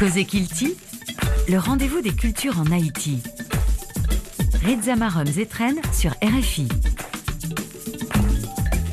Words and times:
Cosé 0.00 0.24
Kilti, 0.24 0.78
le 1.46 1.58
rendez-vous 1.58 2.00
des 2.00 2.14
cultures 2.14 2.58
en 2.58 2.72
Haïti. 2.72 3.22
Marom 4.96 5.26
Zetren 5.26 5.74
sur 5.92 6.12
RFI. 6.22 6.68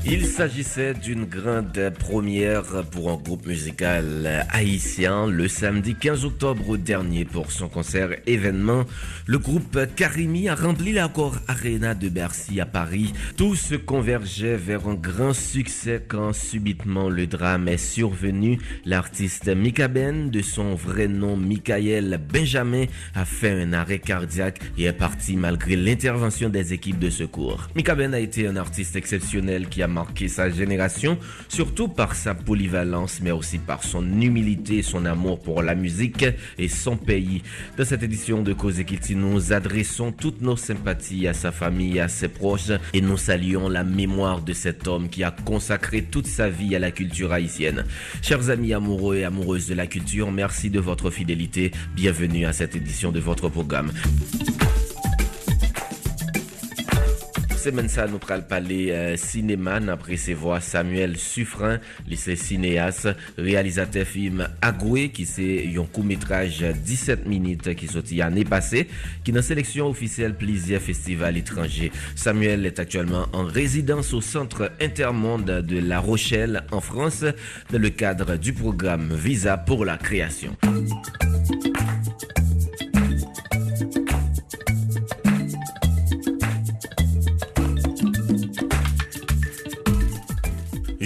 Il 0.09 0.25
s'agissait 0.25 0.93
d'une 0.93 1.25
grande 1.25 1.91
première 1.99 2.85
pour 2.91 3.11
un 3.11 3.17
groupe 3.17 3.45
musical 3.45 4.45
haïtien 4.51 5.27
le 5.27 5.49
samedi 5.49 5.95
15 5.95 6.23
octobre 6.23 6.77
dernier 6.77 7.25
pour 7.25 7.51
son 7.51 7.67
concert 7.67 8.11
événement. 8.25 8.85
Le 9.25 9.37
groupe 9.37 9.77
Karimi 9.97 10.47
a 10.47 10.55
rempli 10.55 10.93
l'accord 10.93 11.35
Arena 11.49 11.93
de 11.93 12.07
Bercy 12.07 12.61
à 12.61 12.65
Paris. 12.65 13.11
Tout 13.35 13.55
se 13.55 13.75
convergeait 13.75 14.55
vers 14.55 14.87
un 14.87 14.93
grand 14.93 15.33
succès 15.33 16.01
quand 16.07 16.31
subitement 16.31 17.09
le 17.09 17.27
drame 17.27 17.67
est 17.67 17.75
survenu. 17.75 18.59
L'artiste 18.85 19.49
Mika 19.53 19.89
Ben, 19.89 20.31
de 20.31 20.41
son 20.41 20.73
vrai 20.73 21.09
nom 21.09 21.35
Michael 21.35 22.17
Benjamin, 22.31 22.85
a 23.13 23.25
fait 23.25 23.61
un 23.61 23.73
arrêt 23.73 23.99
cardiaque 23.99 24.61
et 24.77 24.85
est 24.85 24.93
parti 24.93 25.35
malgré 25.35 25.75
l'intervention 25.75 26.47
des 26.47 26.71
équipes 26.71 26.99
de 26.99 27.09
secours. 27.09 27.67
Mika 27.75 27.93
Ben 27.93 28.13
a 28.13 28.19
été 28.19 28.47
un 28.47 28.55
artiste 28.55 28.95
exceptionnel 28.95 29.67
qui 29.67 29.83
a 29.83 29.96
marqué 29.97 30.27
sa 30.27 30.49
génération, 30.49 31.17
surtout 31.49 31.87
par 31.87 32.13
sa 32.13 32.35
polyvalence, 32.35 33.19
mais 33.21 33.31
aussi 33.31 33.57
par 33.57 33.83
son 33.83 34.03
humilité 34.21 34.83
son 34.83 35.05
amour 35.05 35.39
pour 35.39 35.63
la 35.63 35.73
musique 35.73 36.25
et 36.57 36.67
son 36.67 36.97
pays. 36.97 37.41
Dans 37.77 37.85
cette 37.85 38.03
édition 38.03 38.43
de 38.43 38.53
Cause 38.53 38.79
Equity, 38.79 39.15
nous 39.15 39.53
adressons 39.53 40.11
toutes 40.11 40.41
nos 40.41 40.55
sympathies 40.55 41.27
à 41.27 41.33
sa 41.33 41.51
famille, 41.51 41.99
à 41.99 42.07
ses 42.07 42.27
proches, 42.27 42.71
et 42.93 43.01
nous 43.01 43.17
saluons 43.17 43.69
la 43.69 43.83
mémoire 43.83 44.41
de 44.41 44.53
cet 44.53 44.87
homme 44.87 45.09
qui 45.09 45.23
a 45.23 45.31
consacré 45.31 46.03
toute 46.03 46.27
sa 46.27 46.47
vie 46.47 46.75
à 46.75 46.79
la 46.79 46.91
culture 46.91 47.33
haïtienne. 47.33 47.85
Chers 48.21 48.49
amis 48.51 48.73
amoureux 48.73 49.17
et 49.17 49.23
amoureuses 49.23 49.67
de 49.67 49.73
la 49.73 49.87
culture, 49.87 50.31
merci 50.31 50.69
de 50.69 50.79
votre 50.79 51.09
fidélité. 51.09 51.71
Bienvenue 51.95 52.45
à 52.45 52.53
cette 52.53 52.75
édition 52.75 53.11
de 53.11 53.19
votre 53.19 53.49
programme. 53.49 53.91
Semaine 57.67 57.89
ça, 57.89 58.07
nous 58.07 58.17
pral 58.17 58.47
parler 58.47 58.91
euh, 58.91 59.17
cinéma 59.17 59.81
ses 60.15 60.33
voix 60.33 60.61
Samuel 60.61 61.17
Suffren, 61.17 61.81
lycée 62.07 62.37
cinéaste, 62.37 63.09
réalisateur 63.37 64.07
film 64.07 64.47
Agoué 64.61 65.09
qui 65.09 65.25
c'est 65.25 65.67
un 65.77 65.83
court-métrage 65.83 66.61
17 66.61 67.27
minutes 67.27 67.75
qui 67.75 67.87
sorti 67.87 68.15
l'année 68.15 68.45
passée, 68.45 68.87
qui 69.25 69.33
dans 69.33 69.41
sélection 69.41 69.89
officielle 69.89 70.35
Plaisir 70.35 70.79
Festival 70.79 71.35
étranger. 71.35 71.91
Samuel 72.15 72.65
est 72.65 72.79
actuellement 72.79 73.25
en 73.33 73.43
résidence 73.43 74.13
au 74.13 74.21
Centre 74.21 74.71
Intermonde 74.79 75.43
de 75.43 75.79
La 75.79 75.99
Rochelle 75.99 76.63
en 76.71 76.79
France 76.79 77.25
dans 77.69 77.81
le 77.81 77.89
cadre 77.89 78.37
du 78.37 78.53
programme 78.53 79.13
Visa 79.13 79.57
pour 79.57 79.83
la 79.83 79.97
création. 79.97 80.55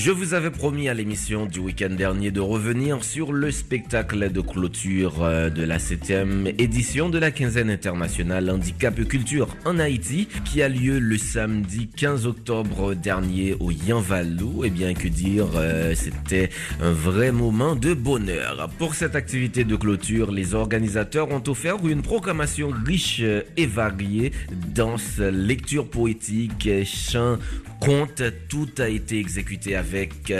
Je 0.03 0.09
vous 0.09 0.33
avais 0.33 0.49
promis 0.49 0.89
à 0.89 0.95
l'émission 0.95 1.45
du 1.45 1.59
week-end 1.59 1.91
dernier 1.91 2.31
de 2.31 2.39
revenir 2.39 3.03
sur 3.03 3.31
le 3.31 3.51
spectacle 3.51 4.31
de 4.31 4.41
clôture 4.41 5.23
euh, 5.23 5.51
de 5.51 5.61
la 5.61 5.77
7e 5.77 6.55
édition 6.57 7.07
de 7.07 7.19
la 7.19 7.29
quinzaine 7.29 7.69
internationale 7.69 8.49
Handicap 8.49 8.99
Culture 9.03 9.55
en 9.63 9.77
Haïti 9.77 10.27
qui 10.43 10.63
a 10.63 10.69
lieu 10.69 10.97
le 10.97 11.19
samedi 11.19 11.87
15 11.87 12.25
octobre 12.25 12.95
dernier 12.95 13.55
au 13.59 13.69
Yanvalou. 13.69 14.63
Et 14.63 14.67
eh 14.67 14.69
bien 14.71 14.95
que 14.95 15.07
dire, 15.07 15.45
euh, 15.55 15.93
c'était 15.93 16.49
un 16.81 16.93
vrai 16.93 17.31
moment 17.31 17.75
de 17.75 17.93
bonheur. 17.93 18.71
Pour 18.79 18.95
cette 18.95 19.15
activité 19.15 19.65
de 19.65 19.75
clôture, 19.75 20.31
les 20.31 20.55
organisateurs 20.55 21.29
ont 21.29 21.43
offert 21.45 21.77
une 21.85 22.01
programmation 22.01 22.73
riche 22.87 23.21
et 23.21 23.65
variée, 23.67 24.31
danse, 24.73 25.19
lecture 25.19 25.87
poétique, 25.87 26.67
chant, 26.85 27.37
conte, 27.79 28.23
tout 28.49 28.69
a 28.79 28.87
été 28.87 29.19
exécuté 29.19 29.75
avec 29.75 29.90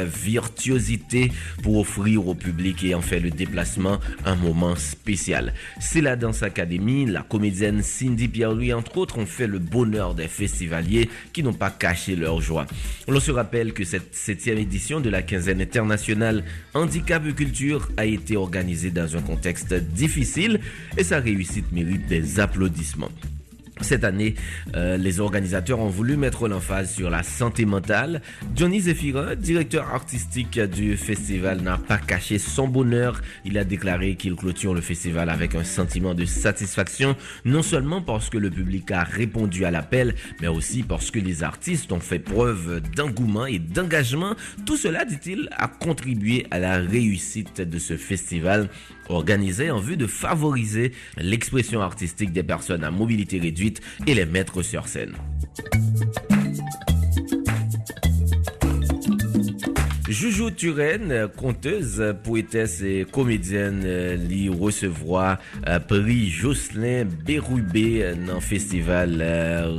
virtuosité 0.05 1.31
pour 1.63 1.77
offrir 1.79 2.27
au 2.27 2.35
public 2.35 2.83
et 2.83 2.95
en 2.95 3.01
fait 3.01 3.19
le 3.19 3.29
déplacement 3.29 3.99
un 4.25 4.35
moment 4.35 4.75
spécial. 4.75 5.53
C'est 5.79 6.01
la 6.01 6.15
Danse 6.15 6.43
Académie, 6.43 7.05
la 7.05 7.21
comédienne 7.21 7.81
Cindy 7.81 8.27
Pierre-Louis 8.27 8.73
entre 8.73 8.97
autres 8.97 9.17
ont 9.17 9.25
fait 9.25 9.47
le 9.47 9.59
bonheur 9.59 10.15
des 10.15 10.27
festivaliers 10.27 11.09
qui 11.33 11.43
n'ont 11.43 11.53
pas 11.53 11.69
caché 11.69 12.15
leur 12.15 12.41
joie. 12.41 12.65
On 13.07 13.19
se 13.19 13.31
rappelle 13.31 13.73
que 13.73 13.83
cette 13.83 14.15
septième 14.15 14.57
édition 14.57 14.99
de 14.99 15.09
la 15.09 15.21
quinzaine 15.21 15.61
internationale 15.61 16.43
Handicap 16.73 17.25
et 17.27 17.33
Culture 17.33 17.89
a 17.97 18.05
été 18.05 18.37
organisée 18.37 18.91
dans 18.91 19.15
un 19.15 19.21
contexte 19.21 19.73
difficile 19.73 20.59
et 20.97 21.03
sa 21.03 21.19
réussite 21.19 21.71
mérite 21.71 22.07
des 22.07 22.39
applaudissements. 22.39 23.11
Cette 23.81 24.03
année, 24.03 24.35
euh, 24.75 24.97
les 24.97 25.19
organisateurs 25.19 25.79
ont 25.79 25.89
voulu 25.89 26.15
mettre 26.15 26.47
l'emphase 26.47 26.93
sur 26.93 27.09
la 27.09 27.23
santé 27.23 27.65
mentale. 27.65 28.21
Johnny 28.55 28.81
Zephyrin, 28.81 29.35
directeur 29.35 29.93
artistique 29.93 30.59
du 30.59 30.97
festival, 30.97 31.61
n'a 31.61 31.77
pas 31.77 31.97
caché 31.97 32.37
son 32.37 32.67
bonheur. 32.67 33.21
Il 33.43 33.57
a 33.57 33.63
déclaré 33.63 34.15
qu'il 34.15 34.35
clôture 34.35 34.73
le 34.73 34.81
festival 34.81 35.29
avec 35.29 35.55
un 35.55 35.63
sentiment 35.63 36.13
de 36.13 36.25
satisfaction, 36.25 37.15
non 37.43 37.63
seulement 37.63 38.01
parce 38.01 38.29
que 38.29 38.37
le 38.37 38.49
public 38.49 38.91
a 38.91 39.03
répondu 39.03 39.65
à 39.65 39.71
l'appel, 39.71 40.15
mais 40.41 40.47
aussi 40.47 40.83
parce 40.83 41.11
que 41.11 41.19
les 41.19 41.43
artistes 41.43 41.91
ont 41.91 41.99
fait 41.99 42.19
preuve 42.19 42.81
d'engouement 42.95 43.45
et 43.45 43.59
d'engagement. 43.59 44.35
Tout 44.65 44.77
cela, 44.77 45.05
dit-il, 45.05 45.49
a 45.57 45.67
contribué 45.67 46.45
à 46.51 46.59
la 46.59 46.77
réussite 46.77 47.61
de 47.61 47.79
ce 47.79 47.97
festival 47.97 48.69
organisé 49.11 49.71
en 49.71 49.79
vue 49.79 49.97
de 49.97 50.07
favoriser 50.07 50.91
l'expression 51.17 51.81
artistique 51.81 52.31
des 52.31 52.43
personnes 52.43 52.83
à 52.83 52.91
mobilité 52.91 53.39
réduite 53.39 53.81
et 54.07 54.13
les 54.13 54.25
mettre 54.25 54.61
sur 54.61 54.87
scène. 54.87 55.15
Joujou 60.11 60.51
Turenne, 60.51 61.29
conteuse, 61.37 62.03
poétesse 62.25 62.81
et 62.81 63.07
comédienne, 63.09 63.85
li 64.27 64.49
recevoir 64.49 65.37
prix 65.87 66.29
Jocelyn 66.29 67.05
Bérubé 67.05 68.13
dans 68.27 68.35
le 68.35 68.39
festival 68.41 69.23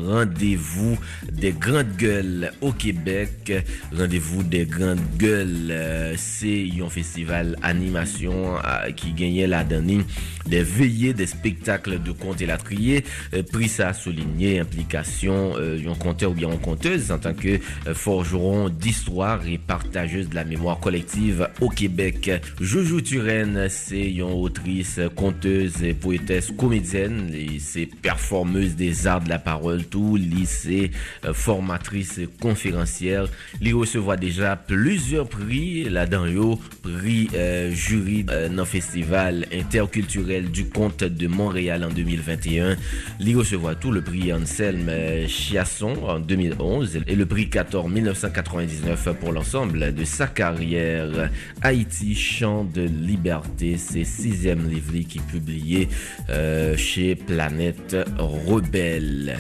Rendez-vous 0.06 0.98
des 1.30 1.52
grandes 1.52 1.94
gueules 1.98 2.50
au 2.62 2.72
Québec. 2.72 3.52
Rendez-vous 3.94 4.42
des 4.42 4.64
grandes 4.64 5.04
gueules, 5.18 6.16
c'est 6.16 6.66
un 6.82 6.88
festival 6.88 7.58
animation 7.60 8.54
qui 8.96 9.12
gagnait 9.12 9.46
la 9.46 9.64
dernière 9.64 10.04
des 10.46 10.62
veillées 10.62 11.12
des 11.12 11.26
spectacles 11.26 12.02
de 12.02 12.10
contes 12.10 12.40
et 12.40 12.46
la 12.46 12.56
trier. 12.56 13.04
Prix 13.52 13.68
ça 13.68 13.92
souligné 13.92 14.60
implication 14.60 15.56
un 15.56 15.94
conteur 15.94 16.30
ou 16.30 16.34
bien 16.34 16.50
une 16.50 16.58
conteuse 16.58 17.12
en 17.12 17.18
tant 17.18 17.34
que 17.34 17.58
forgeron 17.92 18.70
d'histoire 18.70 19.46
et 19.46 19.58
partageuse 19.58 20.21
de 20.28 20.34
la 20.34 20.44
mémoire 20.44 20.78
collective 20.80 21.48
au 21.60 21.68
Québec. 21.68 22.30
Joujou 22.60 23.00
Turenne, 23.00 23.66
c'est 23.68 24.10
une 24.10 24.22
autrice, 24.22 25.00
conteuse, 25.16 25.82
et 25.82 25.94
poétesse, 25.94 26.52
comédienne, 26.56 27.30
et 27.34 27.58
c'est 27.58 27.86
performeuse 27.86 28.76
des 28.76 29.06
arts 29.06 29.22
de 29.22 29.28
la 29.28 29.38
parole, 29.38 29.84
tout 29.84 30.16
lycée, 30.16 30.90
formatrice, 31.32 32.20
conférencière. 32.40 33.26
Il 33.60 33.74
recevoir 33.74 34.16
déjà 34.16 34.56
plusieurs 34.56 35.28
prix 35.28 35.84
là-dedans, 35.84 36.26
yo, 36.26 36.60
prix 36.82 37.28
euh, 37.34 37.70
jury 37.72 38.24
euh, 38.30 38.48
dans 38.48 38.62
le 38.62 38.64
festival 38.64 39.46
interculturel 39.52 40.50
du 40.50 40.68
conte 40.68 41.04
de 41.04 41.26
Montréal 41.26 41.84
en 41.84 41.90
2021. 41.90 42.76
Il 43.20 43.36
recevoir 43.36 43.78
tout 43.78 43.92
le 43.92 44.02
prix 44.02 44.32
Anselme 44.32 44.90
Chiasson 45.26 45.94
en 46.06 46.18
2011 46.20 47.00
et 47.06 47.16
le 47.16 47.26
prix 47.26 47.48
14 47.48 47.90
1999 47.90 49.08
pour 49.20 49.32
l'ensemble 49.32 49.94
de 49.94 50.04
sa 50.12 50.26
carrière. 50.26 51.30
Haïti, 51.62 52.14
chant 52.14 52.64
de 52.64 52.82
liberté, 52.82 53.76
c'est 53.78 54.04
sixième 54.04 54.68
livre 54.68 54.92
qui 55.08 55.18
est 55.18 55.26
publié 55.26 55.88
euh, 56.28 56.76
chez 56.76 57.14
Planète 57.14 57.96
Rebelle. 58.18 59.38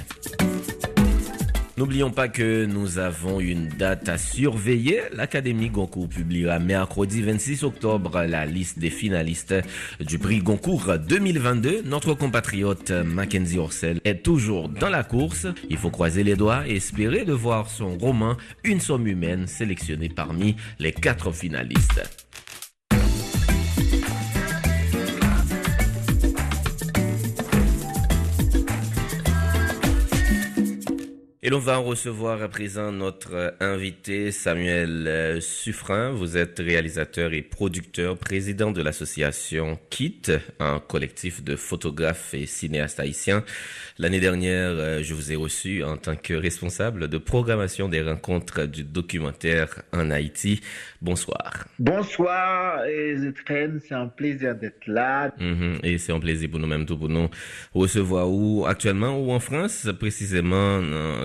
N'oublions 1.78 2.10
pas 2.10 2.28
que 2.28 2.66
nous 2.66 2.98
avons 2.98 3.40
une 3.40 3.68
date 3.68 4.06
à 4.10 4.18
surveiller. 4.18 5.00
L'Académie 5.14 5.70
Goncourt 5.70 6.06
publiera 6.06 6.58
mercredi 6.58 7.22
26 7.22 7.64
octobre 7.64 8.24
la 8.24 8.44
liste 8.44 8.78
des 8.78 8.90
finalistes 8.90 9.54
du 9.98 10.18
prix 10.18 10.40
Goncourt 10.40 10.98
2022. 10.98 11.80
Notre 11.86 12.12
compatriote 12.12 12.90
Mackenzie 12.90 13.58
Orsel 13.58 14.00
est 14.04 14.22
toujours 14.22 14.68
dans 14.68 14.90
la 14.90 15.02
course. 15.02 15.46
Il 15.70 15.78
faut 15.78 15.90
croiser 15.90 16.24
les 16.24 16.36
doigts 16.36 16.68
et 16.68 16.76
espérer 16.76 17.24
de 17.24 17.32
voir 17.32 17.70
son 17.70 17.96
roman 17.96 18.36
Une 18.64 18.80
somme 18.80 19.06
humaine 19.06 19.46
sélectionné 19.46 20.10
parmi 20.10 20.56
les 20.78 20.92
quatre 20.92 21.32
finalistes. 21.32 22.02
Et 31.44 31.50
l'on 31.50 31.58
va 31.58 31.78
recevoir 31.78 32.40
à 32.40 32.48
présent 32.48 32.92
notre 32.92 33.56
invité 33.58 34.30
Samuel 34.30 35.08
euh, 35.08 35.40
Suffren. 35.40 36.12
Vous 36.12 36.36
êtes 36.36 36.60
réalisateur 36.60 37.32
et 37.32 37.42
producteur, 37.42 38.16
président 38.16 38.70
de 38.70 38.80
l'association 38.80 39.76
KIT, 39.90 40.30
un 40.60 40.78
collectif 40.78 41.42
de 41.42 41.56
photographes 41.56 42.32
et 42.32 42.46
cinéastes 42.46 43.00
haïtiens. 43.00 43.42
L'année 43.98 44.20
dernière, 44.20 44.70
euh, 44.70 45.02
je 45.02 45.14
vous 45.14 45.32
ai 45.32 45.34
reçu 45.34 45.82
en 45.82 45.96
tant 45.96 46.14
que 46.14 46.32
responsable 46.32 47.08
de 47.08 47.18
programmation 47.18 47.88
des 47.88 48.02
rencontres 48.02 48.66
du 48.66 48.84
documentaire 48.84 49.82
en 49.92 50.12
Haïti. 50.12 50.60
Bonsoir. 51.00 51.66
Bonsoir, 51.80 52.84
Zetren. 53.16 53.80
C'est 53.84 53.94
un 53.94 54.06
plaisir 54.06 54.54
d'être 54.54 54.86
là. 54.86 55.34
Mm-hmm. 55.40 55.80
Et 55.82 55.98
c'est 55.98 56.12
un 56.12 56.20
plaisir 56.20 56.48
pour 56.50 56.60
nous-mêmes, 56.60 56.86
tout 56.86 56.96
pour 56.96 57.08
nous 57.08 57.28
recevoir 57.74 58.30
où? 58.30 58.64
Actuellement 58.64 59.18
ou 59.18 59.32
en 59.32 59.40
France, 59.40 59.88
précisément 59.98 60.80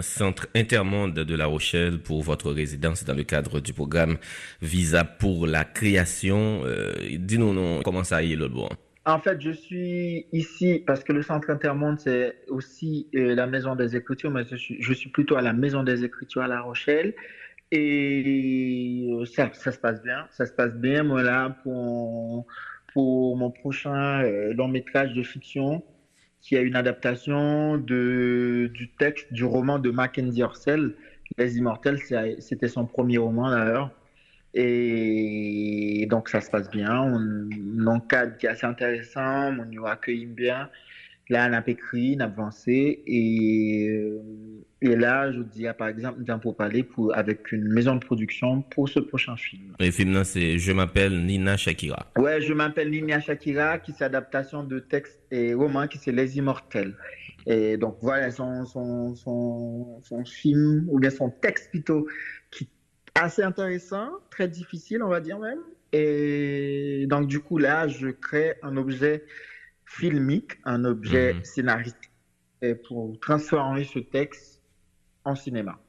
Centre 0.08 0.48
Intermonde 0.56 1.14
de 1.14 1.36
La 1.36 1.46
Rochelle 1.46 2.00
pour 2.00 2.24
votre 2.24 2.52
résidence 2.52 3.04
dans 3.04 3.14
le 3.14 3.24
cadre 3.24 3.60
du 3.60 3.74
programme 3.74 4.18
Visa 4.62 5.04
pour 5.04 5.46
la 5.46 5.66
création. 5.66 6.62
Euh, 6.66 6.94
dis-nous 7.20 7.82
comment 7.84 8.04
ça 8.04 8.24
y 8.24 8.34
est 8.34 8.36
le. 8.36 8.50
En 9.06 9.20
fait, 9.20 9.40
je 9.42 9.52
suis 9.52 10.26
ici 10.32 10.84
parce 10.86 11.04
que 11.04 11.14
le 11.14 11.22
Centre 11.22 11.50
Intermonde, 11.50 12.00
c'est 12.00 12.36
aussi 12.48 13.08
euh, 13.16 13.36
la 13.36 13.48
Maison 13.48 13.76
des 13.76 13.96
Écritures, 13.96 14.32
mais 14.32 14.44
je 14.46 14.94
suis, 14.94 15.10
plutôt 15.10 15.36
à 15.36 15.42
la 15.42 15.54
Maison 15.54 15.84
des 15.84 16.04
Écritures 16.04 16.42
à 16.42 16.48
La 16.48 16.62
Rochelle. 16.62 17.14
Et 17.72 19.10
euh, 19.12 19.26
ça, 19.26 19.52
se 19.54 19.78
passe 19.78 20.02
bien. 20.02 20.26
Ça 20.32 20.46
se 20.46 20.54
passe 20.54 20.74
bien, 20.74 21.04
moi, 21.04 21.22
là, 21.22 21.56
pour, 21.64 22.48
pour 22.94 23.38
mon 23.38 23.52
prochain 23.52 24.24
long 24.54 24.70
métrage 24.70 25.14
de 25.14 25.24
fiction 25.24 25.84
qui 26.48 26.56
a 26.56 26.62
une 26.62 26.78
adaptation 26.78 27.78
de, 27.78 28.72
du 28.74 28.88
texte 28.88 29.34
du 29.34 29.44
roman 29.44 29.80
de 29.80 29.92
Mackenzie 29.92 30.44
Orsel, 30.44 30.94
Les 31.38 31.58
Immortels. 31.58 32.00
C'était 32.40 32.70
son 32.70 32.86
premier 32.86 33.18
roman 33.18 33.52
d'ailleurs. 33.52 33.92
Et 34.54 36.08
donc 36.10 36.30
ça 36.30 36.40
se 36.40 36.50
passe 36.50 36.70
bien. 36.70 37.02
On, 37.02 37.86
a 37.86 37.92
un 37.92 38.00
cadre 38.00 38.38
qui 38.38 38.46
est 38.46 38.50
assez 38.50 38.66
intéressant, 38.66 39.50
on 39.60 39.66
nous 39.66 39.86
accueille 39.86 40.26
bien. 40.26 40.70
Là, 41.30 41.48
on 41.50 41.54
a 41.54 41.64
écrit, 41.68 42.16
on 42.18 42.22
a 42.22 42.26
avancé. 42.26 43.04
Et, 43.06 43.90
euh, 43.90 44.22
et 44.82 44.96
là, 44.96 45.32
je 45.32 45.42
dis, 45.42 45.66
par 45.78 45.90
exemple, 45.90 46.24
d'un 46.24 46.40
pour 46.40 46.56
parler 46.56 46.84
pour, 46.84 47.16
avec 47.16 47.52
une 47.52 47.68
maison 47.68 47.96
de 47.96 48.06
production 48.06 48.62
pour 48.62 48.88
ce 48.88 49.00
prochain 49.00 49.36
film. 49.36 49.74
Le 49.80 49.92
film 49.92 50.14
là, 50.14 50.24
c'est 50.24 50.58
Je 50.58 50.72
m'appelle 50.72 51.26
Nina 51.26 51.58
Shakira. 51.58 52.08
Ouais, 52.18 52.42
Je 52.42 52.54
m'appelle 52.54 52.92
Nina 52.92 53.20
Shakira, 53.20 53.80
qui 53.80 53.92
c'est 53.92 54.06
adaptation 54.06 54.64
de 54.64 54.80
texte 54.80 55.20
et 55.32 55.54
roman 55.54 55.88
qui 55.88 55.98
c'est 55.98 56.12
Les 56.12 56.38
Immortels. 56.38 56.96
Et 57.46 57.78
donc 57.78 57.98
voilà 58.02 58.30
son, 58.30 58.66
son, 58.66 59.16
son, 59.16 60.02
son, 60.04 60.26
film, 60.26 60.86
ou 60.90 61.00
bien 61.00 61.10
son 61.10 61.30
texte 61.30 61.70
plutôt, 61.70 62.06
qui 62.52 62.66
est 62.66 63.22
assez 63.22 63.42
intéressant, 63.42 64.10
très 64.30 64.50
difficile, 64.50 65.02
on 65.02 65.08
va 65.08 65.22
dire 65.22 65.40
même. 65.40 65.60
Et 65.94 67.06
donc 67.08 67.28
du 67.28 67.40
coup, 67.40 67.58
là, 67.58 67.88
je 67.88 68.10
crée 68.10 68.56
un 68.64 68.76
objet 68.76 69.24
filmique, 69.88 70.60
un 70.66 70.84
objet 70.86 71.34
mhm. 71.34 71.44
scénaristique, 71.44 72.12
pour 72.88 73.20
transformer 73.20 73.84
ce 73.84 74.00
texte 74.00 74.62
en 75.24 75.36
cinéma. 75.36 75.80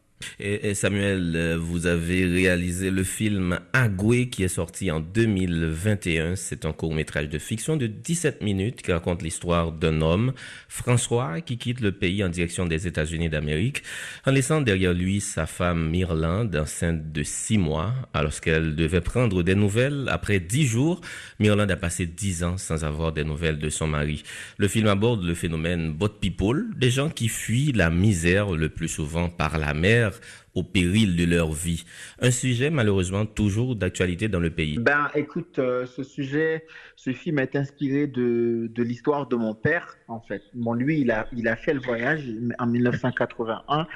Et, 0.40 0.74
Samuel, 0.74 1.32
euh, 1.36 1.58
vous 1.58 1.86
avez 1.86 2.24
réalisé 2.24 2.90
le 2.90 3.04
film 3.04 3.60
Agoué 3.72 4.28
qui 4.28 4.42
est 4.42 4.48
sorti 4.48 4.90
en 4.90 5.00
2021. 5.00 6.36
C'est 6.36 6.64
un 6.64 6.72
court 6.72 6.94
métrage 6.94 7.28
de 7.28 7.38
fiction 7.38 7.76
de 7.76 7.86
17 7.86 8.42
minutes 8.42 8.82
qui 8.82 8.92
raconte 8.92 9.22
l'histoire 9.22 9.72
d'un 9.72 10.00
homme, 10.00 10.32
François, 10.68 11.40
qui 11.40 11.58
quitte 11.58 11.80
le 11.80 11.92
pays 11.92 12.22
en 12.24 12.28
direction 12.28 12.66
des 12.66 12.86
États-Unis 12.86 13.28
d'Amérique 13.28 13.82
en 14.26 14.32
laissant 14.32 14.60
derrière 14.60 14.92
lui 14.92 15.20
sa 15.20 15.46
femme 15.46 15.88
Myrlande, 15.90 16.54
enceinte 16.56 17.12
de 17.12 17.22
6 17.22 17.58
mois. 17.58 17.94
Alors 18.12 18.38
qu'elle 18.40 18.76
devait 18.76 19.00
prendre 19.00 19.42
des 19.42 19.54
nouvelles, 19.54 20.06
après 20.10 20.40
10 20.40 20.66
jours, 20.66 21.00
Myrlande 21.38 21.70
a 21.70 21.76
passé 21.76 22.06
10 22.06 22.44
ans 22.44 22.58
sans 22.58 22.84
avoir 22.84 23.12
des 23.12 23.24
nouvelles 23.24 23.58
de 23.58 23.68
son 23.70 23.86
mari. 23.86 24.22
Le 24.56 24.68
film 24.68 24.88
aborde 24.88 25.24
le 25.24 25.34
phénomène 25.34 25.92
bot 25.92 26.08
people, 26.08 26.66
des 26.76 26.90
gens 26.90 27.08
qui 27.08 27.28
fuient 27.28 27.72
la 27.72 27.90
misère 27.90 28.50
le 28.52 28.68
plus 28.68 28.88
souvent 28.88 29.28
par 29.28 29.58
la 29.58 29.74
mer 29.74 30.07
au 30.54 30.62
péril 30.62 31.16
de 31.16 31.24
leur 31.24 31.52
vie. 31.52 31.84
Un 32.20 32.30
sujet 32.30 32.70
malheureusement 32.70 33.26
toujours 33.26 33.76
d'actualité 33.76 34.28
dans 34.28 34.40
le 34.40 34.50
pays. 34.50 34.78
Ben 34.78 35.10
écoute, 35.14 35.58
euh, 35.58 35.86
ce 35.86 36.02
sujet, 36.02 36.64
ce 36.96 37.12
film 37.12 37.38
est 37.38 37.56
inspiré 37.56 38.06
de, 38.06 38.70
l'histoire 38.76 39.26
de 39.26 39.36
mon 39.36 39.54
père 39.54 39.96
en 40.08 40.20
fait. 40.20 40.42
Bon 40.54 40.74
lui, 40.74 41.00
il 41.00 41.10
a, 41.10 41.28
il 41.32 41.48
a 41.48 41.56
fait 41.56 41.74
le 41.74 41.80
voyage 41.80 42.22
en 42.58 42.66
1981. 42.66 43.86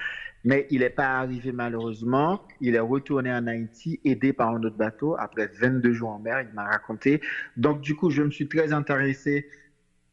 Mais 0.45 0.67
il 0.71 0.81
n'est 0.81 0.91
pas 0.91 1.21
arrivé 1.21 1.53
malheureusement. 1.53 2.43
Il 2.61 2.75
est 2.75 2.81
retourné 2.81 3.33
en 3.33 3.47
Haïti, 3.47 4.01
aidé 4.05 4.33
par 4.33 4.49
un 4.49 4.63
autre 4.63 4.77
bateau, 4.77 5.15
après 5.19 5.47
22 5.47 5.93
jours 5.93 6.11
en 6.11 6.19
mer, 6.19 6.41
il 6.41 6.53
m'a 6.55 6.65
raconté. 6.65 7.21
Donc 7.57 7.81
du 7.81 7.95
coup, 7.95 8.11
je 8.11 8.23
me 8.23 8.31
suis 8.31 8.49
très 8.49 8.73
intéressé 8.73 9.49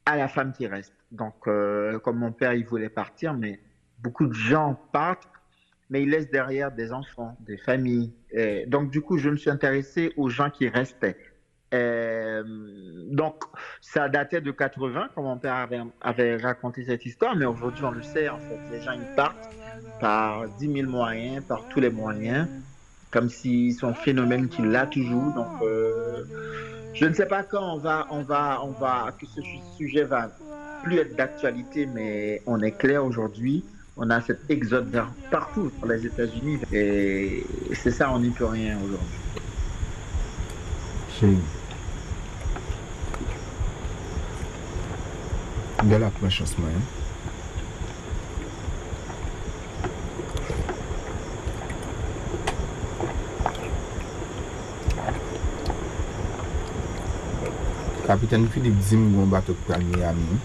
à 0.06 0.18
la 0.18 0.28
femme 0.28 0.54
qui 0.54 0.68
reste. 0.68 0.94
Donc 1.12 1.48
euh, 1.48 1.98
comme 2.00 2.18
mon 2.18 2.32
père, 2.32 2.54
il 2.54 2.66
voulait 2.66 2.90
partir, 2.90 3.34
mais 3.34 3.60
beaucoup 4.02 4.28
de 4.28 4.34
gens 4.34 4.80
partent 4.92 5.28
mais 5.90 6.04
il 6.04 6.10
laisse 6.10 6.30
derrière 6.30 6.72
des 6.72 6.92
enfants, 6.92 7.36
des 7.42 7.58
familles. 7.58 8.12
donc, 8.68 8.92
du 8.92 9.02
coup, 9.02 9.18
je 9.18 9.30
me 9.30 9.38
suis 9.38 9.50
intéressé 9.50 10.14
aux 10.18 10.30
gens 10.30 10.50
qui 10.50 10.68
restaient. 10.70 11.18
donc, 11.72 13.44
ça 13.82 14.10
datait 14.10 14.42
de 14.42 14.52
80, 14.52 15.10
quand 15.16 15.24
mon 15.24 15.38
père 15.38 15.68
avait, 16.02 16.38
raconté 16.38 16.84
cette 16.86 17.06
histoire, 17.06 17.36
mais 17.36 17.46
aujourd'hui, 17.46 17.84
on 17.84 17.92
le 17.92 18.04
sait, 18.04 18.30
en 18.30 18.40
fait. 18.40 18.60
Les 18.72 18.82
gens, 18.82 18.94
ils 18.94 19.16
partent 19.16 19.50
par 20.00 20.48
10 20.48 20.74
000 20.74 20.90
moyens, 20.90 21.44
par 21.46 21.68
tous 21.70 21.80
les 21.80 21.90
moyens, 21.90 22.48
comme 23.12 23.30
si 23.30 23.78
un 23.82 23.94
phénomène 23.94 24.48
qui 24.48 24.62
l'a 24.62 24.86
toujours. 24.86 25.34
Donc, 25.34 25.62
euh, 25.64 26.24
je 26.94 27.06
ne 27.06 27.14
sais 27.14 27.26
pas 27.26 27.44
quand 27.44 27.76
on 27.76 27.78
va, 27.78 28.08
on 28.12 28.22
va, 28.22 28.62
on 28.64 28.72
va, 28.72 29.14
que 29.20 29.26
ce 29.26 29.42
sujet 29.78 30.04
va 30.04 30.32
plus 30.84 30.98
être 30.98 31.16
d'actualité, 31.16 31.86
mais 31.86 32.42
on 32.46 32.62
est 32.62 32.72
clair 32.72 33.04
aujourd'hui 33.04 33.66
on 34.00 34.10
a 34.10 34.22
cet 34.22 34.50
exode 34.50 35.04
partout 35.30 35.72
dans 35.82 35.88
les 35.90 36.06
États-Unis 36.06 36.60
et 36.72 37.46
c'est 37.74 37.92
ça, 37.92 38.10
on 38.12 38.20
n'y 38.20 38.30
peut 38.30 38.46
rien 38.46 38.78
aujourd'hui. 38.78 39.20
Belle 45.84 46.04
approche 46.04 46.42
ce 46.46 46.56
moment. 46.62 46.72
Capitaine 58.08 58.48
Philippe 58.48 58.82
Zim, 58.82 59.26
bateau 59.26 59.54
pour 59.54 59.76
à 59.76 59.80
Miami. 59.80 60.40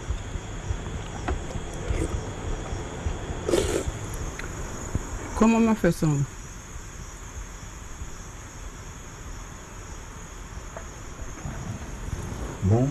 Koman 5.44 5.66
ma 5.68 5.74
fè 5.76 5.90
son? 5.92 6.14
Bon, 12.64 12.88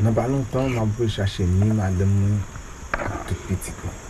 nan 0.00 0.16
pa 0.16 0.24
lontan 0.32 0.72
nan 0.72 0.96
pou 0.96 1.12
chache 1.18 1.44
ni 1.44 1.68
madem 1.76 2.16
moun 2.16 2.40
ak 2.96 3.24
tout 3.28 3.48
pitik 3.50 3.84
moun. 3.84 4.07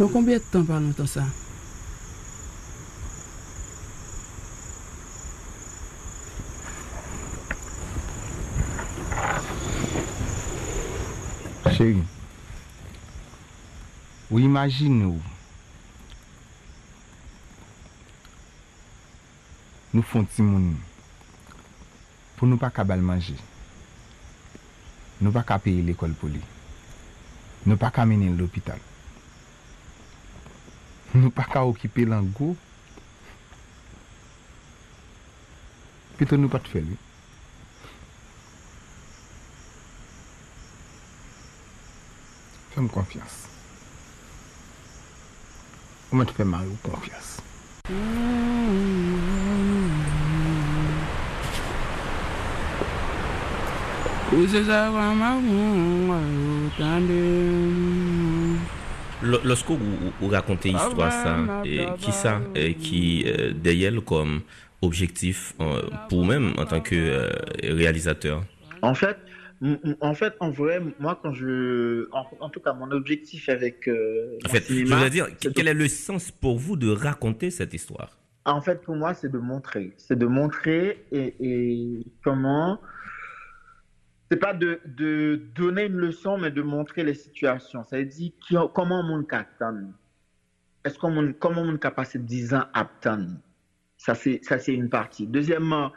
Don 0.00 0.08
konbye 0.08 0.38
tan 0.40 0.64
pa 0.64 0.78
lontan 0.80 1.04
sa? 1.04 1.26
Chéri, 11.76 12.00
ou 14.30 14.40
imagine 14.40 15.04
ou 15.04 15.20
nou 19.92 20.00
fonti 20.00 20.40
moun 20.40 20.78
pou 22.38 22.48
nou 22.48 22.56
pa 22.56 22.72
kabal 22.72 23.04
manje, 23.04 23.36
nou 25.20 25.28
pa 25.28 25.44
ka 25.44 25.60
peye 25.60 25.84
l'ekol 25.84 26.16
pou 26.16 26.32
li, 26.32 26.40
nou 27.68 27.76
pa 27.76 27.92
ka 27.92 28.08
menen 28.08 28.40
l'opital. 28.40 28.80
Nou 31.12 31.34
pa 31.34 31.46
ka 31.50 31.66
okipe 31.66 32.06
lan 32.06 32.30
go. 32.38 32.54
Pito 36.18 36.38
nou 36.38 36.52
pat 36.52 36.68
fel. 36.70 36.90
Fem 42.70 42.86
konfians. 42.94 43.40
ou 46.10 46.18
mwen 46.18 46.26
te 46.26 46.34
fè 46.34 46.44
mari 46.46 46.66
ou 46.66 46.78
konfians? 46.82 47.28
Ou 54.30 54.48
se 54.50 54.64
sa 54.66 54.80
kwa 54.90 55.06
ma 55.20 55.30
moun, 55.42 56.10
ou 56.10 56.74
tande. 56.78 57.22
Lo- 59.22 59.40
Lorsque 59.44 59.68
vous, 59.68 59.76
vous 60.20 60.28
racontez 60.28 60.70
l'histoire, 60.70 61.12
ça, 61.12 61.38
et 61.64 61.86
qui 61.98 62.12
ça, 62.12 62.40
et 62.54 62.74
qui 62.74 63.24
euh, 63.26 63.52
derrière 63.52 63.92
comme 64.04 64.40
objectif 64.82 65.54
euh, 65.60 65.82
pour 66.08 66.24
même 66.24 66.52
en 66.58 66.64
tant 66.64 66.80
que 66.80 66.94
euh, 66.94 67.28
réalisateur? 67.62 68.42
En 68.82 68.94
fait, 68.94 69.16
en 70.00 70.14
fait, 70.14 70.34
en 70.40 70.50
vrai, 70.50 70.80
moi, 70.98 71.18
quand 71.22 71.34
je, 71.34 72.08
en, 72.12 72.24
en 72.40 72.48
tout 72.48 72.60
cas, 72.60 72.72
mon 72.72 72.90
objectif 72.92 73.48
avec 73.50 73.88
euh, 73.88 74.38
En 74.46 74.48
fait, 74.48 74.64
je 74.68 74.74
cinéma, 74.74 74.96
voudrais 74.96 75.10
dire, 75.10 75.26
c'est 75.38 75.48
de- 75.50 75.54
quel 75.54 75.68
est 75.68 75.74
le 75.74 75.88
sens 75.88 76.30
pour 76.30 76.58
vous 76.58 76.76
de 76.76 76.88
raconter 76.90 77.50
cette 77.50 77.74
histoire? 77.74 78.16
En 78.46 78.62
fait, 78.62 78.80
pour 78.82 78.96
moi, 78.96 79.12
c'est 79.12 79.30
de 79.30 79.38
montrer. 79.38 79.92
C'est 79.98 80.18
de 80.18 80.26
montrer 80.26 81.04
et, 81.12 81.34
et 81.40 82.06
comment. 82.24 82.80
C'est 84.30 84.38
pas 84.38 84.54
de, 84.54 84.80
de 84.84 85.42
donner 85.56 85.86
une 85.86 85.96
leçon, 85.96 86.38
mais 86.38 86.50
de 86.50 86.62
montrer 86.62 87.02
les 87.02 87.14
situations. 87.14 87.82
Ça 87.84 87.98
veut 87.98 88.04
dire 88.04 88.30
qui- 88.46 88.54
comment 88.74 89.02
mon 89.02 89.24
attend. 89.30 89.92
Est-ce 90.84 90.98
qu'on 90.98 91.32
comment 91.38 91.64
mon 91.64 91.76
a 91.82 91.90
passé 91.90 92.18
10 92.18 92.54
ans 92.54 92.64
à 92.72 92.80
attendre 92.82 93.32
Ça, 93.96 94.14
c'est 94.14 94.40
ça, 94.44 94.58
c'est 94.58 94.72
une 94.72 94.88
partie. 94.88 95.26
Deuxièmement, 95.26 95.92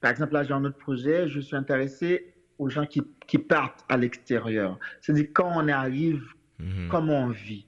par 0.00 0.10
exemple, 0.10 0.34
là, 0.34 0.42
j'ai 0.44 0.52
un 0.52 0.64
autre 0.64 0.76
projet. 0.78 1.26
Je 1.28 1.40
suis 1.40 1.56
intéressé 1.56 2.34
aux 2.58 2.68
gens 2.68 2.84
qui, 2.86 3.02
qui 3.26 3.38
partent 3.38 3.84
à 3.88 3.96
l'extérieur. 3.96 4.78
C'est-à-dire 5.00 5.28
quand 5.32 5.50
on 5.56 5.66
arrive, 5.68 6.22
Mhm. 6.58 6.88
comment 6.90 7.22
on 7.24 7.28
vit. 7.30 7.64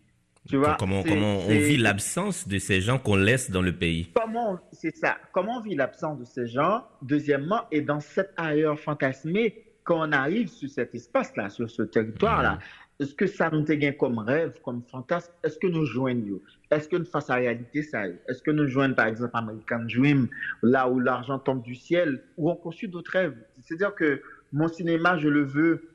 Tu 0.47 0.57
vois, 0.59 0.77
Comment, 0.79 1.03
comment 1.03 1.37
on 1.39 1.49
vit 1.49 1.79
l'absence 1.79 2.47
de 2.47 2.59
ces 2.59 2.83
gens 2.83 2.99
qu'on 2.99 3.17
laisse 3.17 3.51
dans 3.51 3.63
le 3.63 3.73
pays? 3.73 4.11
Comment, 4.15 4.59
c'est 4.73 4.95
ça, 4.95 5.17
comment 5.33 5.59
on 5.59 5.61
vit 5.63 5.75
l'absence 5.77 6.19
de 6.19 6.25
ces 6.27 6.47
gens, 6.47 6.85
deuxièmement, 7.01 7.63
et 7.71 7.81
dans 7.81 8.01
cet 8.01 8.35
ailleurs 8.37 8.79
fantasmé, 8.79 9.65
quand 9.85 10.09
on 10.09 10.13
arrive 10.13 10.49
sur 10.49 10.69
cet 10.69 10.95
espace-là, 10.95 11.51
sur 11.51 11.71
ce 11.71 11.83
territoire-là, 11.83 12.59
est-ce 13.01 13.15
que 13.15 13.27
ça 13.27 13.51
nous 13.51 13.65
gagne 13.65 13.95
comme 13.95 14.19
rêve, 14.19 14.55
comme 14.65 14.83
fantasme, 14.91 15.33
est-ce 15.43 15.59
que 15.59 15.67
nous 15.67 15.85
joignons, 15.85 16.41
est-ce 16.71 16.89
que 16.89 16.97
nous 16.97 17.05
faisons 17.05 17.27
la 17.31 17.35
réalité 17.37 17.83
ça, 17.83 18.07
est-ce 18.07 18.43
que 18.43 18.51
nous 18.51 18.69
joignons 18.69 18.95
par 18.95 19.07
exemple 19.07 19.33
American 19.35 19.85
Dream, 19.89 20.29
là 20.63 20.89
où 20.89 21.01
l'argent 21.01 21.39
tombe 21.39 21.63
du 21.63 21.75
ciel, 21.75 22.23
ou 22.37 22.51
on 22.51 22.57
conçut 22.57 22.89
d'autres 22.89 23.13
rêves? 23.13 23.37
C'est-à-dire 23.61 23.95
que 23.95 24.23
mon 24.53 24.69
cinéma, 24.69 25.17
je 25.17 25.29
le 25.29 25.43
veux, 25.43 25.91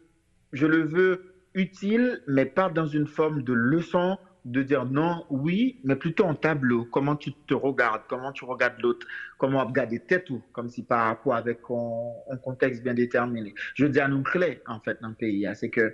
je 0.52 0.66
le 0.66 0.84
veux 0.84 1.34
utile, 1.54 2.22
mais 2.28 2.46
pas 2.46 2.70
dans 2.70 2.88
une 2.88 3.08
forme 3.08 3.44
de 3.44 3.54
leçon, 3.54 4.18
de 4.48 4.64
dire 4.64 4.86
non, 4.86 5.26
oui, 5.30 5.80
mais 5.84 5.96
plutôt 5.96 6.24
en 6.24 6.34
tableau. 6.34 6.86
Comment 6.86 7.18
tu 7.18 7.34
te 7.34 7.54
regardes, 7.54 8.04
comment 8.08 8.32
tu 8.32 8.46
regardes 8.46 8.80
l'autre, 8.80 9.06
comment 9.38 9.66
regarder 9.66 10.00
tête 10.00 10.30
ou, 10.30 10.42
comme 10.54 10.70
si 10.70 10.84
par 10.84 11.08
rapport 11.08 11.36
avec 11.36 11.60
un, 11.70 12.38
contexte 12.38 12.82
bien 12.82 12.94
déterminé. 12.94 13.54
Je 13.76 13.86
dis 13.86 14.00
à 14.00 14.08
nous 14.08 14.24
clé, 14.24 14.62
en 14.66 14.80
fait, 14.80 15.02
dans 15.02 15.10
le 15.10 15.16
pays, 15.16 15.46
hein, 15.46 15.54
c'est 15.54 15.70
que, 15.70 15.94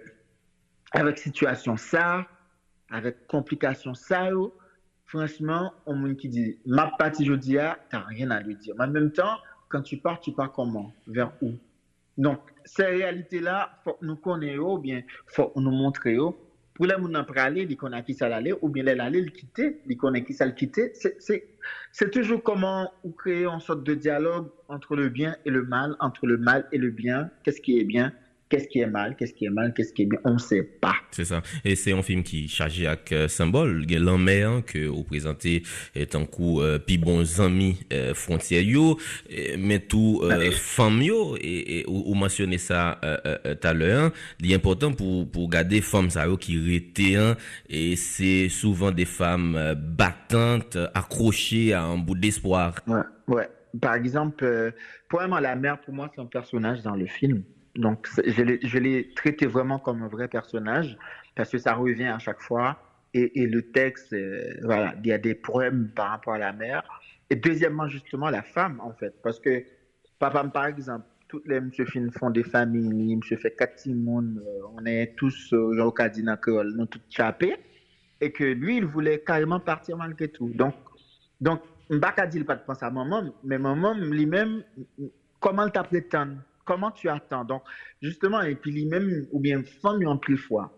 avec 0.91 1.17
situation 1.17 1.77
ça, 1.77 2.27
avec 2.91 3.25
complication 3.25 3.95
ça, 3.95 4.29
franchement, 5.05 5.73
on 5.87 5.95
monde 5.95 6.15
qui 6.15 6.29
dit, 6.29 6.59
ma 6.67 6.91
partie 6.97 7.25
je 7.25 7.33
dis, 7.33 7.57
ah, 7.57 7.79
t'as 7.89 8.01
rien 8.01 8.29
à 8.29 8.39
lui 8.39 8.55
dire. 8.55 8.75
Mais 8.77 8.85
en 8.85 8.91
même 8.91 9.11
temps, 9.11 9.37
quand 9.67 9.81
tu 9.81 9.97
pars, 9.97 10.19
tu 10.19 10.31
pars 10.31 10.51
comment? 10.51 10.93
Vers 11.07 11.33
où? 11.41 11.53
Donc, 12.19 12.39
ces 12.65 12.85
réalités-là, 12.85 13.79
faut 13.83 13.97
nous 14.03 14.19
ou 14.23 14.77
bien, 14.77 15.01
faut 15.25 15.51
nous 15.55 15.71
montrions. 15.71 16.35
Pour 16.73 16.87
les 16.87 16.95
gens 16.95 17.23
qui 17.25 17.39
aller, 17.39 17.65
ils 17.69 17.75
connaissent 17.77 18.03
qui 18.05 18.15
ça 18.15 18.27
l'aller, 18.29 18.53
ou 18.61 18.69
bien 18.69 18.83
les 18.83 18.99
aller, 18.99 19.21
le 19.21 19.29
quitter, 19.31 19.77
ils 19.85 19.95
connaissent 19.97 20.23
qui 20.25 20.33
ça 20.33 20.45
le 20.45 20.53
quitter. 20.53 20.91
C'est- 20.93 21.17
toujours 22.11 22.41
comment 22.43 22.91
créer 23.17 23.45
une 23.45 23.59
sorte 23.59 23.83
de 23.83 23.93
dialogue 23.93 24.49
entre 24.67 24.95
le 24.95 25.09
bien 25.09 25.35
et 25.45 25.51
le 25.51 25.63
mal, 25.65 25.95
entre 25.99 26.25
le 26.27 26.37
mal 26.37 26.65
et 26.71 26.77
le 26.79 26.89
bien. 26.91 27.29
Qu'est-ce 27.43 27.61
qui 27.61 27.79
est 27.79 27.83
bien, 27.83 28.11
qu'est-ce 28.53 28.67
qui 28.67 28.81
est 28.81 28.85
mal, 28.85 29.15
qu'est-ce 29.15 29.33
qui 29.33 29.45
est 29.45 29.49
mal, 29.49 29.73
qu'est-ce 29.73 29.93
qui 29.93 30.03
est 30.03 30.05
bien, 30.05 30.19
on 30.25 30.33
ne 30.33 30.37
sait 30.37 30.61
pas. 30.61 30.93
C'est 31.09 31.25
ça. 31.25 31.41
Et 31.65 31.75
c'est 31.75 31.91
un 31.91 32.03
film 32.03 32.21
qui 32.21 32.45
est 32.45 32.47
chargé 32.47 32.85
avec 32.85 33.11
euh, 33.11 33.27
symbole. 33.27 33.83
Il 33.89 33.91
y 33.91 33.95
a 33.95 34.61
que 34.61 34.85
vous 34.85 35.03
présentez 35.03 35.63
est 35.95 36.13
un 36.13 36.25
coup 36.25 36.61
euh, 36.61 36.77
pi 36.77 36.99
bons 36.99 37.41
amis 37.41 37.79
euh, 37.91 38.13
frontières 38.13 38.63
mais 39.57 39.79
tout 39.79 40.21
euh, 40.23 40.51
femme 40.51 41.01
yo 41.01 41.35
et, 41.37 41.79
et 41.79 41.85
ou, 41.87 42.11
ou 42.11 42.13
mentionner 42.13 42.59
ça 42.59 42.99
tout 43.01 43.67
à 43.67 43.73
l'heure. 43.73 44.11
Il 44.39 44.51
est 44.51 44.55
important 44.55 44.91
pour 44.93 45.27
pour 45.31 45.49
garder 45.49 45.81
femmes 45.81 46.11
ça 46.11 46.27
qui 46.39 46.59
rétaient 46.59 47.15
hein, 47.15 47.35
et 47.69 47.95
c'est 47.95 48.49
souvent 48.49 48.91
des 48.91 49.05
femmes 49.05 49.73
battantes, 49.75 50.77
accrochées 50.93 51.73
à 51.73 51.83
un 51.83 51.97
bout 51.97 52.15
d'espoir. 52.15 52.75
Ouais, 52.85 53.01
ouais. 53.27 53.49
Par 53.81 53.95
exemple, 53.95 54.73
Poème 55.09 55.33
à 55.33 55.41
la 55.41 55.55
mer, 55.55 55.79
pour 55.81 55.93
moi, 55.95 56.11
c'est 56.13 56.21
un 56.21 56.27
personnage 56.27 56.83
dans 56.83 56.95
le 56.95 57.07
film. 57.07 57.43
Donc, 57.75 58.07
je 58.25 58.41
l'ai- 58.43 58.59
je 58.61 58.77
l'ai 58.77 59.13
traité 59.15 59.45
vraiment 59.47 59.79
comme 59.79 60.03
un 60.03 60.07
vrai 60.07 60.27
personnage 60.27 60.97
parce 61.35 61.49
que 61.49 61.57
ça 61.57 61.73
revient 61.73 62.05
à 62.07 62.19
chaque 62.19 62.41
fois. 62.41 62.77
Et, 63.15 63.41
et 63.41 63.47
le 63.47 63.61
texte, 63.71 64.13
euh, 64.13 64.41
voilà, 64.63 64.95
il 65.03 65.07
y 65.07 65.13
a 65.13 65.17
des 65.19 65.35
poèmes 65.35 65.89
par 65.95 66.09
rapport 66.09 66.33
à 66.33 66.39
la 66.39 66.53
mer. 66.53 66.83
Et 67.29 67.35
deuxièmement, 67.35 67.87
justement, 67.87 68.29
la 68.29 68.41
femme, 68.41 68.79
en 68.79 68.91
fait. 68.93 69.13
Parce 69.21 69.39
que, 69.39 69.63
papa, 70.19 70.43
par 70.45 70.65
exemple, 70.65 71.05
toutes 71.27 71.47
les 71.47 71.59
monsieur 71.61 71.85
films 71.85 72.11
font 72.11 72.29
des 72.29 72.43
familles, 72.43 73.15
monsieur 73.15 73.37
fait 73.37 73.55
quatre 73.55 73.75
timons, 73.75 74.23
on 74.75 74.85
est 74.85 75.15
tous 75.15 75.53
euh, 75.53 75.83
au 75.83 75.91
Cadina 75.91 76.37
Creole, 76.37 76.73
nous 76.75 76.85
tous 76.87 77.01
chapés. 77.09 77.55
Et 78.21 78.31
que 78.31 78.43
lui, 78.43 78.77
il 78.77 78.85
voulait 78.85 79.19
carrément 79.19 79.59
partir 79.59 79.97
malgré 79.97 80.27
tout. 80.27 80.49
Donc, 80.49 80.75
donc, 81.41 81.61
Mbaka 81.89 82.27
dit 82.27 82.43
pas 82.43 82.55
de 82.55 82.61
penser 82.61 82.85
à 82.85 82.89
maman, 82.91 83.23
mais 83.43 83.57
maman 83.57 83.93
lui-même, 83.93 84.63
comment 85.39 85.69
t'a 85.69 85.83
prétendre 85.83 86.37
Comment 86.65 86.91
tu 86.91 87.09
attends? 87.09 87.45
Donc, 87.45 87.63
justement, 88.01 88.41
et 88.41 88.55
puis 88.55 88.71
lui-même, 88.71 89.27
ou 89.31 89.39
bien 89.39 89.61
femme, 89.63 90.05
en 90.05 90.17
plus 90.17 90.37
fois, 90.37 90.71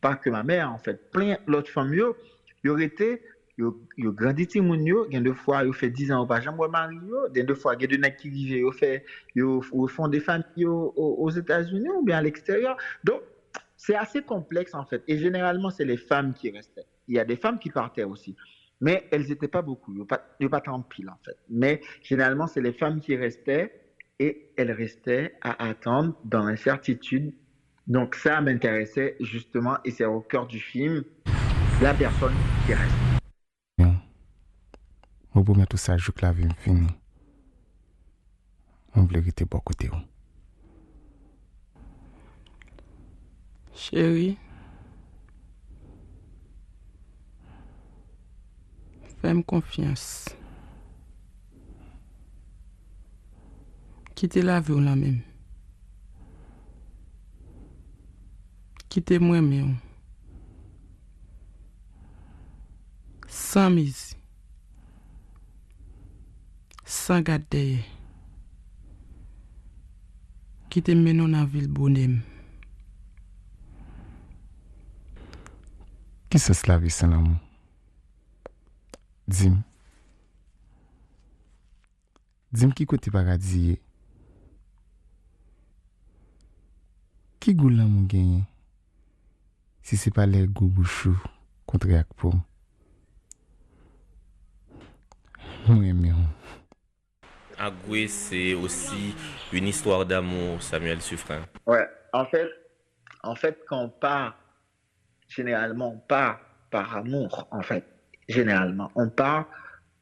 pas 0.00 0.16
que 0.16 0.30
ma 0.30 0.42
mère, 0.42 0.70
en 0.72 0.78
fait, 0.78 1.00
plein 1.10 1.36
l'autre 1.46 1.70
femme, 1.70 1.92
yo, 1.92 2.16
yo 2.64 2.78
été, 2.78 3.22
yo, 3.58 3.78
yo 3.96 4.12
grandi 4.12 4.48
moun 4.60 4.84
yo, 4.84 5.06
gen 5.10 5.22
deux 5.22 5.34
fois, 5.34 5.64
yo 5.64 5.72
fait 5.72 5.90
10 5.90 6.12
ans 6.12 6.22
au 6.22 6.26
pas 6.26 6.40
jamais 6.40 6.68
mari 6.68 6.96
yo, 6.96 7.28
gen 7.34 7.46
deux 7.46 7.54
fois, 7.54 7.76
gen 7.78 7.88
deux 7.88 7.96
nèg 7.96 8.16
qui 8.16 8.30
vivent, 8.30 8.56
yo 8.58 8.72
fait, 8.72 9.04
yo 9.34 9.60
font 9.88 10.08
des 10.08 10.20
familles 10.20 10.66
aux, 10.66 11.30
États-Unis 11.30 11.88
ou 11.88 12.04
bien 12.04 12.18
à 12.18 12.22
l'extérieur. 12.22 12.76
Donc, 13.04 13.20
c'est 13.76 13.94
assez 13.94 14.22
complexe, 14.22 14.74
en 14.74 14.86
fait. 14.86 15.02
Et 15.06 15.18
généralement, 15.18 15.70
c'est 15.70 15.84
les 15.84 15.98
femmes 15.98 16.32
qui 16.32 16.50
restaient. 16.50 16.86
Il 17.08 17.14
y 17.14 17.18
a 17.18 17.24
des 17.24 17.36
femmes 17.36 17.58
qui 17.58 17.70
partaient 17.70 18.04
aussi. 18.04 18.34
Mais 18.80 19.08
elles 19.10 19.26
n'étaient 19.26 19.48
pas 19.48 19.62
beaucoup, 19.62 19.92
il 19.92 19.98
n'y 20.00 20.06
a 20.10 20.20
y 20.40 20.44
a 20.44 20.48
pas 20.50 20.60
tant 20.60 20.82
pile 20.82 21.08
en 21.08 21.18
fait. 21.24 21.36
Mais 21.48 21.80
généralement, 22.02 22.46
c'est 22.46 22.60
les 22.60 22.74
femmes 22.74 23.00
qui 23.00 23.16
restaient 23.16 23.85
et 24.18 24.50
elles 24.56 24.72
restaient 24.72 25.34
à 25.42 25.68
attendre 25.68 26.14
dans 26.24 26.44
l'incertitude. 26.44 27.34
Donc 27.86 28.14
ça 28.14 28.40
m'intéressait 28.40 29.16
justement 29.20 29.78
et 29.84 29.90
c'est 29.90 30.04
au 30.04 30.20
cœur 30.20 30.46
du 30.46 30.60
film, 30.60 31.04
la 31.80 31.94
personne 31.94 32.34
qui 32.66 32.74
reste. 32.74 33.06
Mwen 35.36 35.44
pou 35.44 35.52
mwen 35.52 35.68
tout 35.68 35.76
sa 35.76 35.98
jouk 36.00 36.22
la 36.24 36.30
vi 36.32 36.46
m 36.48 36.52
fini. 36.62 36.86
Mwen 38.94 39.04
vle 39.10 39.20
rete 39.26 39.44
bo 39.44 39.60
kote 39.60 39.90
yo. 39.90 39.98
Chéri, 43.76 44.38
fais-moi 49.20 49.44
confiance. 49.44 50.32
Kite 54.16 54.40
la 54.40 54.60
ve 54.64 54.72
ou 54.72 54.80
la 54.80 54.94
mèm. 54.96 55.18
Kite 58.88 59.18
mwen 59.20 59.44
mè 59.44 59.58
ou. 59.60 59.74
San 63.28 63.74
mizi. 63.74 64.16
San 66.88 67.20
gadeye. 67.28 67.84
Kite 70.72 70.96
menon 70.96 71.36
nan 71.36 71.44
vil 71.52 71.68
bonem. 71.68 72.22
Ki 76.32 76.40
se 76.40 76.56
slavi 76.56 76.88
san 76.90 77.12
la 77.12 77.20
moun? 77.20 77.36
Dim. 79.28 79.60
Dim 82.52 82.72
ki 82.72 82.88
kote 82.88 83.12
paradisiye. 83.12 83.82
Ki 87.46 87.52
gou 87.54 87.70
lan 87.70 87.86
moun 87.86 88.08
genye? 88.10 88.40
Si 89.86 89.94
se 89.94 90.10
pa 90.10 90.24
lè 90.26 90.40
gou 90.50 90.66
bouchou 90.66 91.14
kontre 91.70 91.94
ak 91.94 92.08
pou? 92.18 92.34
Mwen 95.68 95.84
eme 95.92 96.10
yon. 96.10 96.24
Agoué, 97.62 98.08
c'est 98.08 98.54
aussi 98.54 99.14
une 99.52 99.68
histoire 99.68 100.02
d'amour, 100.04 100.60
Samuel 100.60 101.00
Suffren. 101.00 101.46
Ouais, 101.66 101.86
en 102.12 102.24
fait, 102.26 102.50
en 103.22 103.36
fait, 103.36 103.62
quand 103.68 103.78
on 103.78 103.90
part, 103.90 104.34
généralement, 105.28 105.92
on 105.94 105.98
part 105.98 106.40
par 106.68 106.96
amour, 106.96 107.46
en 107.52 107.62
fait. 107.62 107.86
généralement. 108.28 108.90
On 108.94 109.08
part 109.08 109.46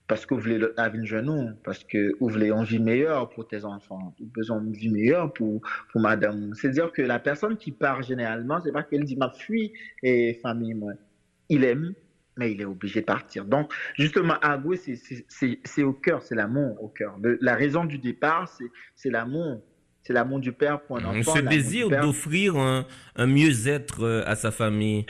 parce 0.07 0.27
que 0.27 0.35
vous 0.35 0.41
voulez 0.41 0.61
la 0.77 0.89
vie 0.89 1.01
de 1.01 1.07
genou, 1.07 1.51
parce 1.65 1.83
que 1.83 2.15
vous 2.21 2.29
voulez 2.29 2.51
une 2.51 2.65
vie 2.65 2.79
meilleure 2.79 3.31
pour 3.31 3.49
tes 3.49 3.65
enfants, 3.65 4.15
vous 4.19 4.27
besoin 4.27 4.61
d'une 4.61 4.73
vie 4.73 4.91
meilleure 4.91 5.33
pour, 5.33 5.63
pour 5.91 6.01
madame. 6.01 6.53
C'est-à-dire 6.55 6.93
que 6.93 7.01
la 7.01 7.19
personne 7.19 7.57
qui 7.57 7.73
part 7.73 8.03
généralement, 8.03 8.61
c'est 8.63 8.73
pas 8.73 8.83
qu'elle 8.83 9.05
dit 9.05 9.17
ma 9.17 9.31
fui 9.31 9.73
et 10.03 10.39
famille, 10.43 10.75
moi. 10.75 10.93
Il 11.49 11.65
aime, 11.65 11.95
mais 12.37 12.53
il 12.53 12.61
est 12.61 12.67
obligé 12.67 13.01
de 13.01 13.07
partir. 13.07 13.45
Donc, 13.45 13.73
justement, 13.97 14.35
Agoué, 14.41 14.77
c'est 14.77 15.83
au 15.83 15.93
cœur, 15.93 16.23
c'est 16.23 16.35
l'amour 16.35 16.83
au 16.83 16.89
cœur. 16.89 17.17
la 17.41 17.55
raison 17.55 17.85
du 17.85 17.99
départ, 17.99 18.51
c'est 18.95 19.11
l'amour. 19.11 19.63
C'est 20.07 20.13
l'amour 20.13 20.39
du 20.39 20.53
père 20.53 20.83
pour 20.83 20.99
un 20.99 21.05
enfant. 21.07 21.35
Ce 21.35 21.41
désir 21.41 21.89
d'offrir 21.89 22.59
un, 22.59 22.87
un 23.17 23.27
mieux-être 23.27 24.05
euh, 24.05 24.23
à 24.27 24.37
sa 24.37 24.51
famille. 24.51 25.07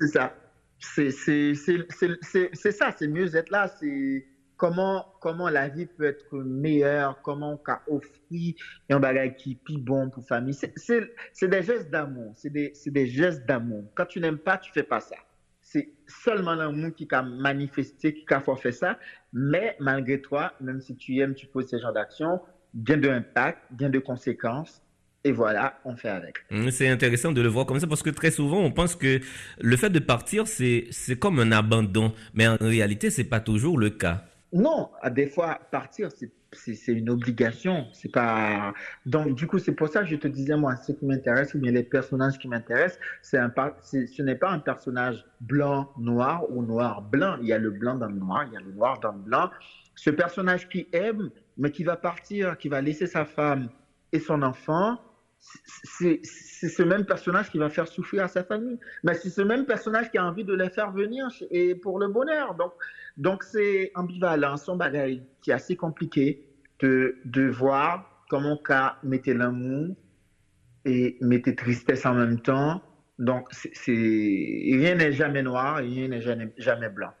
C'est 0.00 0.06
ça 0.06 0.32
c'est 0.82 2.72
ça, 2.72 2.94
c'est 2.96 3.08
mieux 3.08 3.36
être 3.36 3.50
là. 3.50 3.68
C'est 3.68 4.26
comment, 4.56 5.06
comment 5.20 5.48
la 5.48 5.68
vie 5.68 5.86
peut 5.86 6.04
être 6.04 6.38
meilleure, 6.38 7.20
comment 7.22 7.54
on 7.54 7.56
peut 7.56 7.72
offrir 7.88 8.54
un 8.90 9.00
bagage 9.00 9.36
qui 9.36 9.52
est 9.68 9.78
bon 9.78 10.10
pour 10.10 10.22
la 10.22 10.36
famille. 10.36 10.54
C'est 10.54 11.48
des 11.48 11.62
gestes 11.62 11.90
d'amour. 11.90 12.32
C'est 12.36 12.50
des, 12.50 12.72
des, 12.86 13.06
gestes 13.06 13.46
d'amour. 13.46 13.84
Quand 13.94 14.06
tu 14.06 14.20
n'aimes 14.20 14.38
pas, 14.38 14.58
tu 14.58 14.72
fais 14.72 14.82
pas 14.82 15.00
ça. 15.00 15.16
C'est 15.60 15.92
seulement 16.06 16.54
l'amour 16.54 16.94
qui 16.94 17.06
a 17.12 17.22
manifesté, 17.22 18.14
qui 18.14 18.34
a 18.34 18.40
fait 18.40 18.72
ça. 18.72 18.98
Mais 19.32 19.76
malgré 19.80 20.20
toi, 20.20 20.52
même 20.60 20.80
si 20.80 20.96
tu 20.96 21.18
aimes, 21.18 21.34
tu 21.34 21.46
poses 21.46 21.68
ce 21.68 21.78
genre 21.78 21.92
d'action, 21.92 22.40
bien 22.74 22.96
de 22.98 23.08
impact, 23.08 23.60
bien 23.70 23.88
de 23.88 23.98
conséquences 23.98 24.81
et 25.24 25.30
voilà, 25.30 25.78
on 25.84 25.96
fait 25.96 26.08
avec. 26.08 26.38
Mmh, 26.50 26.70
c'est 26.70 26.88
intéressant 26.88 27.30
de 27.30 27.40
le 27.40 27.48
voir 27.48 27.64
comme 27.66 27.78
ça 27.78 27.86
parce 27.86 28.02
que 28.02 28.10
très 28.10 28.32
souvent, 28.32 28.58
on 28.58 28.72
pense 28.72 28.96
que 28.96 29.20
le 29.60 29.76
fait 29.76 29.90
de 29.90 30.00
partir, 30.00 30.48
c'est, 30.48 30.88
comme 31.20 31.38
un 31.38 31.52
abandon. 31.52 32.12
Mais 32.34 32.48
en 32.48 32.56
réalité, 32.60 33.10
c'est 33.10 33.24
pas 33.24 33.40
toujours 33.40 33.78
le 33.78 33.90
cas. 33.90 34.24
Non, 34.52 34.90
des 35.12 35.28
fois, 35.28 35.60
partir, 35.70 36.08
c'est, 36.10 36.92
une 36.92 37.08
obligation. 37.08 37.86
C'est 37.92 38.10
pas. 38.10 38.74
Donc, 39.06 39.36
du 39.36 39.46
coup, 39.46 39.60
c'est 39.60 39.72
pour 39.72 39.88
ça 39.88 40.00
que 40.00 40.08
je 40.08 40.16
te 40.16 40.26
disais, 40.26 40.56
moi, 40.56 40.74
ce 40.74 40.90
qui 40.90 41.06
m'intéresse, 41.06 41.54
ou 41.54 41.60
bien 41.60 41.70
les 41.70 41.84
personnages 41.84 42.36
qui 42.38 42.48
m'intéressent, 42.48 42.98
c'est 43.22 43.38
un, 43.38 43.52
ce 43.80 44.22
n'est 44.22 44.34
pas 44.34 44.50
un 44.50 44.58
personnage 44.58 45.24
blanc, 45.40 45.90
noir 45.98 46.44
ou 46.50 46.62
noir, 46.64 47.00
blanc. 47.00 47.36
Il 47.40 47.46
y 47.46 47.52
a 47.52 47.58
le 47.58 47.70
blanc 47.70 47.94
dans 47.94 48.08
le 48.08 48.16
noir, 48.16 48.44
il 48.48 48.54
y 48.54 48.56
a 48.56 48.60
le 48.60 48.72
noir 48.72 48.98
dans 48.98 49.12
le 49.12 49.20
blanc. 49.20 49.50
Ce 49.94 50.10
personnage 50.10 50.68
qui 50.68 50.88
aime, 50.92 51.30
mais 51.56 51.70
qui 51.70 51.84
va 51.84 51.96
partir, 51.96 52.58
qui 52.58 52.68
va 52.68 52.80
laisser 52.80 53.06
sa 53.06 53.24
femme 53.24 53.68
et 54.12 54.18
son 54.18 54.42
enfant, 54.42 54.98
c'est 55.42 56.20
ce 56.22 56.82
même 56.82 57.04
personnage 57.04 57.50
qui 57.50 57.58
va 57.58 57.68
faire 57.68 57.88
souffrir 57.88 58.24
à 58.24 58.28
sa 58.28 58.44
famille. 58.44 58.78
Mais 59.02 59.14
c'est 59.14 59.30
ce 59.30 59.42
même 59.42 59.66
personnage 59.66 60.10
qui 60.10 60.18
a 60.18 60.24
envie 60.24 60.44
de 60.44 60.54
les 60.54 60.70
faire 60.70 60.92
venir 60.92 61.26
et 61.50 61.74
pour 61.74 61.98
le 61.98 62.08
bonheur. 62.08 62.54
Donc, 62.54 62.72
donc 63.16 63.42
c'est 63.42 63.90
ambivalent, 63.94 64.56
son 64.56 64.76
bagage 64.76 65.18
qui 65.42 65.50
est 65.50 65.54
assez 65.54 65.76
compliqué 65.76 66.46
de, 66.80 67.16
de 67.24 67.48
voir 67.48 68.24
comment 68.28 68.58
on 68.68 69.06
mettait 69.06 69.34
l'amour 69.34 69.94
et 70.84 71.16
mettait 71.20 71.54
tristesse 71.54 72.06
en 72.06 72.14
même 72.14 72.40
temps. 72.40 72.82
Donc, 73.18 73.48
rien 73.86 74.94
n'est 74.94 75.12
jamais 75.12 75.42
noir 75.42 75.76
rien 75.76 76.08
n'est 76.08 76.22
jamais, 76.22 76.52
jamais 76.56 76.88
blanc. 76.88 77.12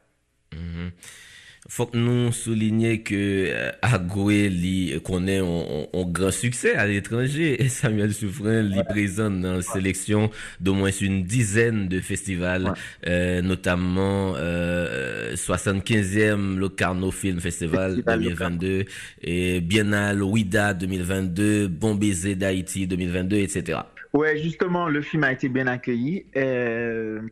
Mm-hmm 0.52 1.31
faut 1.74 1.86
que 1.86 1.96
nous 1.96 2.32
souligner 2.32 3.00
que 3.00 3.14
euh, 3.48 3.70
Agoué 3.80 5.00
connaît 5.02 5.38
un, 5.38 6.04
grand 6.04 6.30
succès 6.30 6.74
à 6.74 6.86
l'étranger. 6.86 7.62
Et 7.62 7.70
Samuel 7.70 8.12
Souffrin 8.12 8.60
li 8.60 8.84
présent 8.84 9.30
dans 9.30 9.54
la 9.54 9.62
sélection 9.62 10.30
d'au 10.60 10.74
moins 10.74 10.90
une 10.90 11.22
dizaine 11.22 11.88
de 11.88 12.00
festivals, 12.00 12.74
euh, 13.06 13.40
notamment 13.40 14.34
euh, 14.36 15.32
75e 15.34 16.58
Locarno 16.58 17.10
Film 17.10 17.40
Festival 17.40 18.02
2022 18.06 18.84
et 19.22 19.62
Biennale 19.62 20.22
Ouida 20.22 20.74
2022, 20.74 21.68
Bon 21.68 21.94
baiser 21.94 22.34
d'Haïti 22.34 22.86
2022, 22.86 23.36
etc. 23.36 23.78
Ouais, 24.12 24.36
justement, 24.36 24.90
le 24.90 25.00
film 25.00 25.24
a 25.24 25.32
été 25.32 25.48
bien 25.48 25.66
accueilli. 25.68 26.26
Euh, 26.36 27.22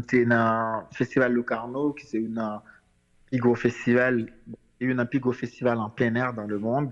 C'était 0.00 0.24
dans 0.24 0.82
le 0.90 0.96
Festival 0.96 1.32
Locarno, 1.32 1.92
qui 1.92 2.06
c'est 2.06 2.18
une 2.18 2.42
plus 3.30 3.54
festival, 3.54 4.26
il 4.80 4.86
y 4.86 4.90
a 4.90 4.94
eu 4.94 4.98
un 4.98 5.06
plus 5.06 5.32
festival 5.32 5.78
en 5.78 5.90
plein 5.90 6.14
air 6.14 6.32
dans 6.32 6.46
le 6.46 6.58
monde. 6.58 6.90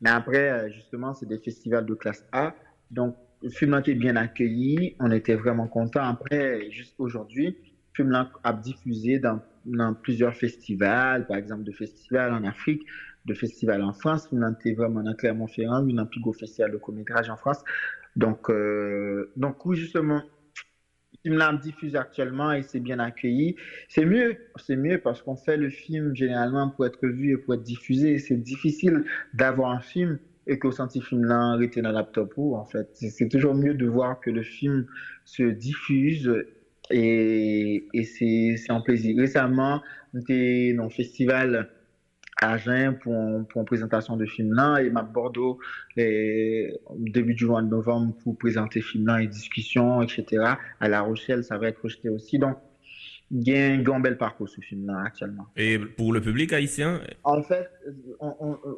Mais 0.00 0.10
après, 0.10 0.50
euh, 0.50 0.70
justement, 0.70 1.14
c'est 1.14 1.26
des 1.26 1.38
festivals 1.38 1.86
de 1.86 1.94
classe 1.94 2.24
A. 2.32 2.54
Donc, 2.90 3.16
a 3.42 3.78
été 3.78 3.94
bien 3.94 4.16
accueilli. 4.16 4.96
On 5.00 5.10
était 5.10 5.34
vraiment 5.34 5.66
contents. 5.66 6.04
Après, 6.04 6.70
juste 6.70 6.94
aujourd'hui, 6.98 7.56
film 7.94 8.26
a 8.44 8.52
diffusé 8.52 9.18
dans, 9.18 9.40
plusieurs 10.02 10.34
festivals, 10.34 11.26
par 11.26 11.36
exemple, 11.36 11.64
de 11.64 11.72
festivals 11.72 12.32
en 12.32 12.44
Afrique, 12.44 12.82
de 13.24 13.34
festivals 13.34 13.82
en 13.82 13.92
France. 13.92 14.28
A 14.32 14.50
été 14.50 14.74
vraiment 14.74 15.02
dans 15.02 15.14
Clermont-Ferrand, 15.14 15.86
un 15.98 16.06
gros 16.20 16.32
festival 16.32 16.70
de 16.72 16.76
court-métrage 16.76 17.28
en 17.28 17.36
France. 17.36 17.62
Donc, 18.16 18.50
euh, 18.50 19.30
donc 19.36 19.64
oui, 19.66 19.76
justement, 19.76 20.22
film 21.22 21.36
là 21.36 21.52
diffuse 21.54 21.96
actuellement 21.96 22.52
et 22.52 22.62
c'est 22.62 22.80
bien 22.80 22.98
accueilli. 22.98 23.54
C'est 23.88 24.04
mieux, 24.04 24.36
c'est 24.56 24.76
mieux 24.76 24.98
parce 24.98 25.22
qu'on 25.22 25.36
fait 25.36 25.56
le 25.56 25.70
film 25.70 26.14
généralement 26.14 26.70
pour 26.70 26.86
être 26.86 27.06
vu 27.06 27.32
et 27.32 27.36
pour 27.38 27.54
être 27.54 27.62
diffusé. 27.62 28.18
C'est 28.18 28.36
difficile 28.36 29.04
d'avoir 29.32 29.70
un 29.72 29.80
film 29.80 30.18
et 30.46 30.58
qu'au 30.58 30.72
senti 30.72 31.00
film 31.02 31.24
là 31.24 31.52
arrêté 31.52 31.82
dans 31.82 31.92
laptop 31.92 32.32
ou 32.36 32.56
en 32.56 32.64
fait. 32.64 32.88
C'est 32.92 33.28
toujours 33.28 33.54
mieux 33.54 33.74
de 33.74 33.86
voir 33.86 34.18
que 34.20 34.30
le 34.30 34.42
film 34.42 34.86
se 35.24 35.42
diffuse 35.42 36.32
et, 36.90 37.86
et 37.92 38.04
c'est 38.04 38.56
un 38.70 38.80
plaisir. 38.80 39.14
Récemment, 39.18 39.80
on 40.14 40.20
était 40.20 40.72
dans 40.74 40.84
le 40.84 40.90
festival 40.90 41.68
Agen 42.40 42.98
pour, 43.02 43.46
pour 43.48 43.60
une 43.60 43.66
présentation 43.66 44.16
de 44.16 44.26
film 44.26 44.54
là 44.54 44.78
et 44.78 44.90
ma 44.90 45.02
Bordeaux 45.02 45.58
les, 45.96 46.78
début 46.96 47.34
du 47.34 47.46
mois 47.46 47.62
de 47.62 47.68
novembre 47.68 48.14
pour 48.22 48.36
présenter 48.38 48.80
film 48.80 49.06
là 49.06 49.22
et 49.22 49.26
discussions, 49.26 50.02
etc. 50.02 50.54
À 50.80 50.88
La 50.88 51.00
Rochelle, 51.00 51.44
ça 51.44 51.58
va 51.58 51.68
être 51.68 51.78
projeté 51.78 52.08
aussi. 52.08 52.38
Donc, 52.38 52.56
il 53.30 53.46
y 53.46 53.56
a 53.56 53.66
un 53.66 53.82
grand 53.82 54.00
bel 54.00 54.16
parcours 54.16 54.48
ce 54.48 54.60
film 54.60 54.86
là 54.86 55.02
actuellement. 55.04 55.46
Et 55.56 55.78
pour 55.78 56.12
le 56.12 56.20
public 56.20 56.52
haïtien? 56.52 57.00
En 57.24 57.42
fait, 57.42 57.68
on, 58.20 58.34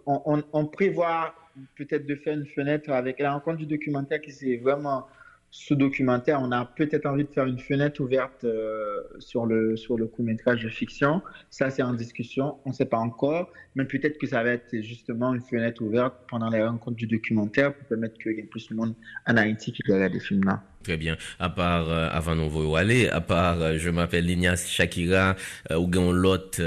on, 0.07 0.23
on, 0.27 0.43
on 0.53 0.67
prévoit 0.67 1.35
peut-être 1.77 2.07
de 2.07 2.15
faire 2.17 2.35
une 2.35 2.47
fenêtre 2.47 2.91
avec 2.91 3.19
la 3.21 3.33
rencontre 3.33 3.59
du 3.59 3.67
documentaire 3.67 4.21
qui 4.21 4.33
c'est 4.33 4.57
vraiment 4.57 5.07
ce 5.53 5.75
documentaire, 5.75 6.41
on 6.41 6.53
a 6.53 6.65
peut-être 6.65 7.07
envie 7.07 7.25
de 7.25 7.31
faire 7.31 7.47
une 7.47 7.59
fenêtre 7.59 8.01
ouverte 8.01 8.45
euh, 8.45 9.03
sur 9.19 9.47
le, 9.47 9.77
sur 9.77 9.99
le 9.99 10.07
court-métrage 10.07 10.63
de 10.63 10.69
fiction. 10.69 11.23
Ça, 11.51 11.71
c'est 11.71 11.83
en 11.83 11.93
discussion, 11.93 12.59
on 12.65 12.71
ne 12.71 12.75
sait 12.75 12.85
pas 12.85 12.99
encore, 12.99 13.51
mais 13.75 13.85
peut-être 13.85 14.19
que 14.19 14.29
ça 14.29 14.45
va 14.45 14.51
être 14.51 14.81
justement 14.81 15.35
une 15.35 15.41
fenêtre 15.41 15.83
ouverte 15.83 16.15
pendant 16.29 16.49
les 16.51 16.63
rencontres 16.63 16.97
du 16.97 17.09
documentaire 17.09 17.75
pour 17.75 17.85
permettre 17.89 18.17
qu'il 18.19 18.33
y 18.33 18.39
ait 18.39 18.45
plus 18.45 18.69
de 18.69 18.75
monde 18.77 18.95
en 19.27 19.37
Haïti 19.37 19.73
qui 19.73 19.83
regarde 19.91 20.13
des 20.13 20.21
films-là. 20.21 20.63
Très 20.85 20.97
bien. 20.97 21.17
À 21.41 21.51
part, 21.51 21.91
euh, 21.91 22.09
avant 22.13 22.37
nous 22.37 22.77
aller, 22.77 23.09
à 23.09 23.21
part, 23.21 23.61
euh, 23.61 23.77
je 23.77 23.91
m'appelle 23.91 24.27
Lignas 24.27 24.65
Shakira, 24.69 25.35
ou 25.77 25.89
gagne 25.89 26.13
l'autre 26.13 26.63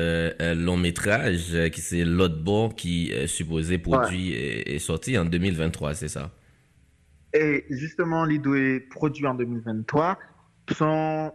long 0.55 0.77
métrage, 0.77 1.55
qui 1.71 1.79
c'est 1.79 2.03
l'autre 2.03 2.37
bord 2.37 2.75
qui 2.75 3.11
est 3.11 3.27
supposé 3.27 3.77
produit 3.77 4.33
et, 4.33 4.75
et 4.75 4.79
sorti 4.79 5.17
en 5.17 5.23
2023, 5.23 5.93
c'est 5.93 6.09
ça? 6.09 6.29
Et 7.33 7.65
justement, 7.69 8.25
Lido 8.25 8.55
est 8.55 8.79
produit 8.79 9.25
en 9.25 9.33
2023. 9.33 10.17
Son, 10.71 11.33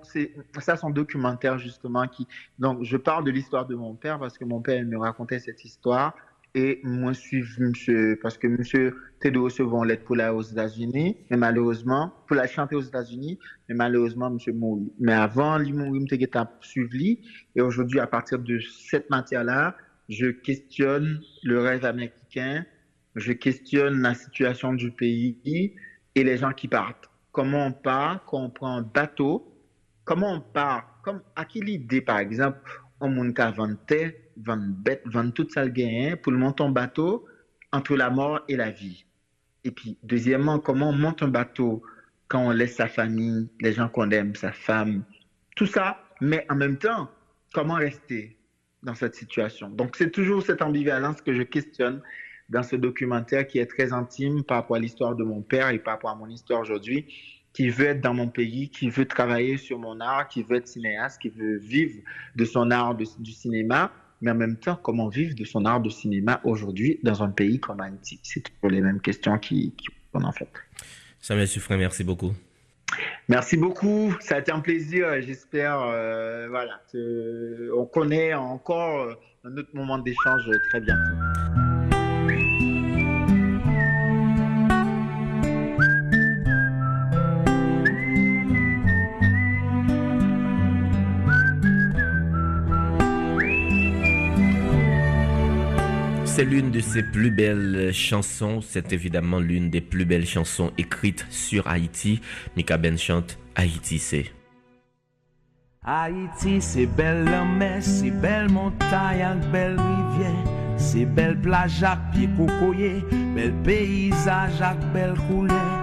ça, 0.59 0.77
son 0.77 0.91
documentaire, 0.91 1.59
justement, 1.59 2.07
qui. 2.07 2.27
Donc, 2.59 2.83
je 2.83 2.97
parle 2.97 3.25
de 3.25 3.31
l'histoire 3.31 3.67
de 3.67 3.75
mon 3.75 3.95
père 3.95 4.19
parce 4.19 4.39
que 4.39 4.45
mon 4.45 4.61
père 4.61 4.83
me 4.85 4.97
racontait 4.97 5.39
cette 5.39 5.65
histoire. 5.65 6.15
Et 6.55 6.81
moi, 6.83 7.13
je 7.13 7.21
suis 7.21 7.45
monsieur, 7.59 8.19
parce 8.23 8.39
que 8.39 8.47
monsieur 8.47 8.97
Teddy 9.21 9.39
recevant 9.39 9.85
lettre 9.85 10.05
pour 10.05 10.17
la 10.17 10.35
aux 10.35 10.43
États-Unis, 10.43 11.17
mais 11.31 11.37
malheureusement, 11.37 12.15
pour 12.27 12.37
la 12.37 12.47
chanter 12.47 12.75
aux 12.75 12.81
États-Unis, 12.81 13.39
mais 13.69 13.75
malheureusement, 13.75 14.31
monsieur 14.31 14.55
mourit. 14.55 14.91
Mais 14.99 15.13
avant, 15.13 15.59
lui 15.59 15.73
mourit, 15.73 16.07
je 16.11 16.45
suivi. 16.61 17.21
Et 17.55 17.61
aujourd'hui, 17.61 18.01
à 18.01 18.07
partir 18.07 18.39
de 18.39 18.59
cette 18.61 19.11
matière-là, 19.11 19.77
je 20.09 20.27
questionne 20.29 21.21
le 21.43 21.61
rêve 21.61 21.85
américain, 21.85 22.65
je 23.15 23.33
questionne 23.33 24.01
la 24.01 24.15
situation 24.15 24.73
du 24.73 24.91
pays, 24.91 25.75
et 26.19 26.25
les 26.25 26.37
gens 26.37 26.53
qui 26.53 26.67
partent. 26.67 27.09
Comment 27.31 27.67
on 27.67 27.73
part 27.73 28.25
quand 28.25 28.43
on 28.43 28.51
prend 28.51 28.77
un 28.77 28.83
bateau 28.83 29.55
Comment 30.05 30.33
on 30.33 30.41
part 30.41 31.01
comme, 31.05 31.23
À 31.37 31.45
qui 31.45 31.61
l'idée, 31.61 32.01
par 32.01 32.19
exemple, 32.19 32.59
on 33.01 33.09
monte 33.09 33.39
à 33.39 33.53
vendre 33.53 33.77
vendre 34.37 34.65
bête, 34.79 35.03
vendre 35.05 35.33
tout 35.33 35.47
le 35.55 36.15
pour 36.17 36.33
le 36.33 36.39
monter 36.39 36.65
un 36.65 36.71
bateau 36.71 37.27
entre 37.73 37.97
la 37.97 38.11
mort 38.11 38.41
et 38.49 38.57
la 38.57 38.71
vie. 38.71 39.05
Et 39.63 39.71
puis, 39.71 39.97
deuxièmement, 40.03 40.59
comment 40.59 40.89
on 40.89 40.93
monte 40.93 41.23
un 41.23 41.29
bateau 41.29 41.83
quand 42.27 42.41
on 42.41 42.51
laisse 42.51 42.75
sa 42.75 42.89
famille, 42.89 43.49
les 43.61 43.73
gens 43.73 43.89
qu'on 43.89 44.11
aime, 44.11 44.35
sa 44.35 44.51
femme, 44.51 45.05
tout 45.55 45.67
ça, 45.67 46.03
mais 46.21 46.47
en 46.51 46.57
même 46.57 46.79
temps, 46.79 47.09
comment 47.53 47.75
rester 47.75 48.37
dans 48.83 48.95
cette 48.95 49.15
situation? 49.15 49.69
Donc, 49.69 49.95
c'est 49.95 50.11
toujours 50.11 50.43
cette 50.43 50.63
ambivalence 50.63 51.21
que 51.21 51.35
je 51.35 51.43
questionne 51.43 52.03
dans 52.49 52.63
ce 52.63 52.77
documentaire 52.77 53.47
qui 53.47 53.59
est 53.59 53.67
très 53.67 53.93
intime 53.93 54.43
par 54.43 54.59
rapport 54.59 54.77
à 54.77 54.81
l'histoire 54.81 55.15
de 55.15 55.25
mon 55.25 55.43
père 55.43 55.71
et 55.71 55.79
par 55.79 55.95
rapport 55.95 56.11
à 56.11 56.15
mon 56.15 56.29
histoire 56.29 56.61
aujourd'hui, 56.61 57.07
qui 57.53 57.69
veut 57.71 57.87
être 57.87 58.01
dans 58.01 58.15
mon 58.15 58.29
pays, 58.29 58.69
qui 58.69 58.89
veut 58.89 59.07
travailler 59.07 59.57
sur 59.57 59.79
mon 59.79 60.01
art, 60.01 60.29
qui 60.29 60.43
veut 60.43 60.57
être 60.57 60.69
cinéaste, 60.69 61.21
qui 61.21 61.29
veut 61.29 61.57
vivre 61.59 62.01
de 62.37 62.45
son 62.45 62.71
art 62.71 62.95
du 62.95 63.33
cinéma, 63.33 63.91
mais 64.21 64.31
en 64.31 64.35
même 64.35 64.57
temps, 64.57 64.79
comment 64.83 65.09
vivre 65.09 65.35
de 65.35 65.45
son 65.45 65.65
art 65.65 65.81
de 65.81 65.91
cinéma 65.91 66.41
aujourd'hui 66.45 66.99
dans 67.03 67.23
un 67.23 67.31
pays 67.31 67.61
comme 67.61 67.81
Haïti? 67.81 68.21
C'est 68.23 68.43
toujours 68.43 68.71
les 68.71 68.81
mêmes 68.81 69.01
questions 69.01 69.39
qui, 69.39 69.75
qui 69.77 69.89
en 70.15 70.33
fait. 70.33 70.49
Samuel 71.21 71.49
Suffren, 71.49 71.79
merci 71.79 72.05
beaucoup. 72.05 72.33
Merci 73.29 73.57
beaucoup, 73.57 74.15
ça 74.21 74.37
a 74.37 74.39
été 74.39 74.51
un 74.51 74.61
plaisir. 74.61 75.21
J'espère, 75.21 75.81
euh, 75.83 76.49
voilà, 76.49 76.81
on 77.77 77.85
connaît 77.85 78.35
encore 78.35 79.01
euh, 79.01 79.15
un 79.45 79.57
autre 79.57 79.71
moment 79.75 79.99
d'échange 79.99 80.51
très 80.71 80.81
bientôt. 80.81 81.68
C'est 96.39 96.45
l'une 96.45 96.71
de 96.71 96.79
ses 96.79 97.03
plus 97.03 97.33
belles 97.33 97.91
chansons. 97.93 98.61
C'est 98.61 98.93
évidemment 98.93 99.41
l'une 99.41 99.71
des 99.71 99.81
plus 99.81 100.05
belles 100.05 100.25
chansons 100.25 100.71
écrites 100.79 101.27
sur 101.31 101.67
Haïti. 101.67 102.21
Mika 102.57 102.77
Ben 102.77 102.97
chante 102.97 103.37
Haïti 103.57 103.99
c'est. 103.99 104.27
Haïti 105.85 106.61
c'est 106.61 106.87
belle 106.87 107.25
mer, 107.59 107.83
c'est 107.83 108.13
belle 108.13 108.49
montagne, 108.51 109.41
belle 109.51 109.81
rivière. 109.81 110.45
C'est 110.77 111.07
belle 111.07 111.41
plage 111.41 111.83
à 111.83 111.99
pied 112.13 112.29
cocoyer, 112.37 113.03
bel 113.35 113.53
paysage 113.65 114.63
à 114.63 114.75
belle 114.95 115.15
couleur. 115.29 115.83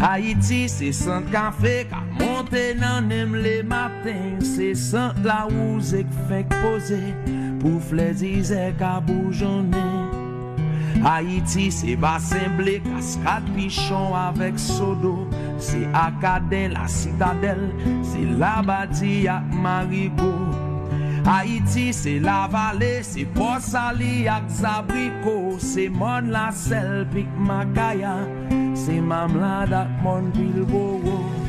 Haïti 0.00 0.68
c'est 0.68 0.92
sans 0.92 1.22
café 1.22 1.88
qu'a 1.90 2.24
monté 2.24 2.74
dans 2.74 3.04
les 3.34 3.64
matins, 3.64 4.38
c'est 4.40 4.76
sans 4.76 5.12
la 5.24 5.48
rose 5.50 5.90
qui 5.90 6.28
fait 6.28 6.46
poser. 6.62 7.41
Pouf 7.62 7.92
les 7.92 8.12
disait 8.12 8.74
qu'à 8.76 9.00
Haïti, 11.04 11.70
c'est 11.70 11.96
bassin 11.96 12.48
blé, 12.56 12.80
cascade 12.80 13.44
pichon 13.56 14.14
avec 14.14 14.58
sodo. 14.58 15.28
C'est 15.58 15.86
Acadin, 15.94 16.70
la 16.70 16.88
citadelle, 16.88 17.70
c'est 18.02 18.38
la 18.38 18.62
bâtie 18.62 19.28
à 19.28 19.42
Marigot. 19.52 20.50
Haïti, 21.24 21.92
c'est 21.92 22.18
la 22.18 22.48
vallée, 22.50 23.02
c'est 23.02 23.24
Port 23.26 23.60
Sali 23.60 24.26
ak 24.28 24.48
Zabrico. 24.48 25.56
C'est 25.58 25.88
Mon 25.88 26.20
la 26.30 26.50
sel, 26.50 27.06
Makaya, 27.38 28.16
c'est 28.74 29.00
Mamlad 29.00 29.72
ak 29.72 29.88
Mon 30.02 30.22
Bilboro. 30.34 31.41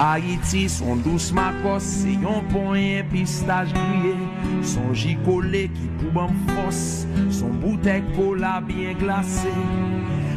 Haïti, 0.00 0.68
son 0.68 0.94
douce 0.94 1.32
macos, 1.32 1.82
c'est 1.82 2.12
yon 2.12 2.44
point 2.50 3.02
pistage 3.10 3.72
grillé. 3.72 4.14
Son 4.62 4.94
gicolé 4.94 5.68
qui 5.74 5.88
coupe 5.98 6.16
en 6.16 6.28
force, 6.52 7.04
son 7.30 7.48
bouteille 7.48 8.04
cola 8.14 8.60
bien 8.60 8.92
glacé. 8.92 9.48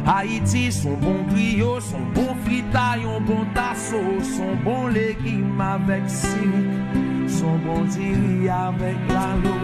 Haïti, 0.04 0.72
son 0.72 0.94
bon 0.94 1.22
griot, 1.30 1.78
son 1.78 2.00
bon 2.12 2.34
fritaille, 2.44 3.02
un 3.04 3.20
bon 3.20 3.44
tasso, 3.54 4.00
son 4.20 4.56
bon 4.64 4.88
légume 4.88 5.60
avec 5.60 6.10
sirop, 6.10 7.28
son 7.28 7.56
bon 7.58 7.84
diri 7.84 8.48
avec 8.48 8.96
l'alo. 9.08 9.54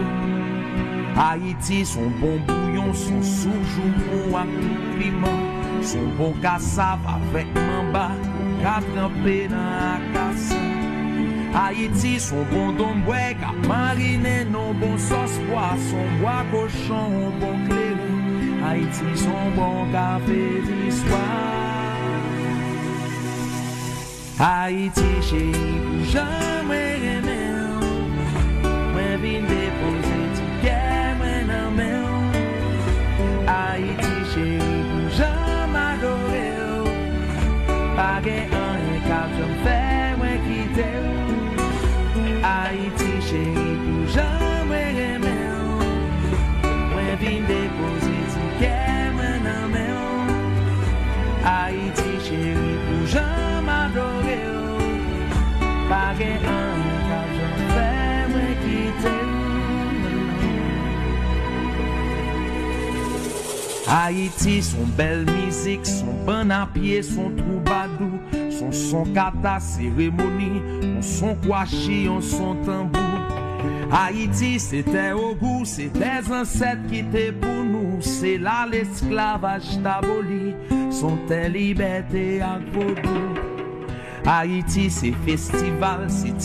Haïti, 1.17 1.85
son 1.85 2.09
bon 2.21 2.39
bouillon, 2.47 2.93
son 2.93 3.21
soujou 3.21 4.37
avec 4.37 4.61
tout 4.61 4.97
piment, 4.97 5.81
son 5.81 6.07
bon 6.17 6.33
cassave 6.41 6.99
avec 7.05 7.47
mamba. 7.53 8.11
Ka 8.63 8.79
trempe 8.91 9.47
nan 9.49 10.01
akasa 10.11 10.59
Haiti 11.53 12.19
son 12.19 12.43
bon 12.51 12.75
donbwe 12.77 13.35
Ka 13.41 13.51
marine 13.67 14.45
non 14.51 14.73
bon 14.79 14.97
sos 14.97 15.33
Son 15.89 16.07
bois 16.19 16.43
cochon, 16.51 17.31
bon 17.39 17.55
clé. 17.67 17.89
Haiti 18.63 19.09
son 19.15 19.51
bon 19.55 19.91
café 19.91 20.61
d'histoire 20.67 21.59
Haiti 24.39 25.09
chéri 25.21 25.51
pou 25.83 26.03
jamais 26.11 26.95
remè 27.03 27.48
Haïti, 64.09 64.63
son 64.63 64.87
belle 64.97 65.23
musique, 65.45 65.85
son 65.85 66.11
bon 66.25 66.49
à 66.49 66.67
pied, 66.73 67.03
son 67.03 67.29
troubadou, 67.29 68.09
son 68.49 68.71
son 68.71 69.03
kata 69.13 69.59
cérémonie, 69.59 70.63
son 70.99 71.35
kwashi, 71.35 72.09
son 72.19 72.55
tambour. 72.65 73.03
Haïti, 73.91 74.59
c'était 74.59 75.11
au 75.11 75.35
goût, 75.35 75.61
c'est 75.63 75.93
des 75.93 76.33
ancêtres 76.33 76.87
qui 76.89 77.01
étaient 77.01 77.31
pour 77.31 77.63
nous, 77.63 78.01
c'est 78.01 78.39
là 78.39 78.65
l'esclavage 78.65 79.79
taboli, 79.83 80.55
son 80.89 81.15
tes 81.27 81.47
liberté 81.47 82.41
à 82.41 82.57
vaudou. 82.73 83.35
Haïti, 84.25 84.89
c'est 84.89 85.13
festival, 85.23 86.07
c'est 86.09 86.35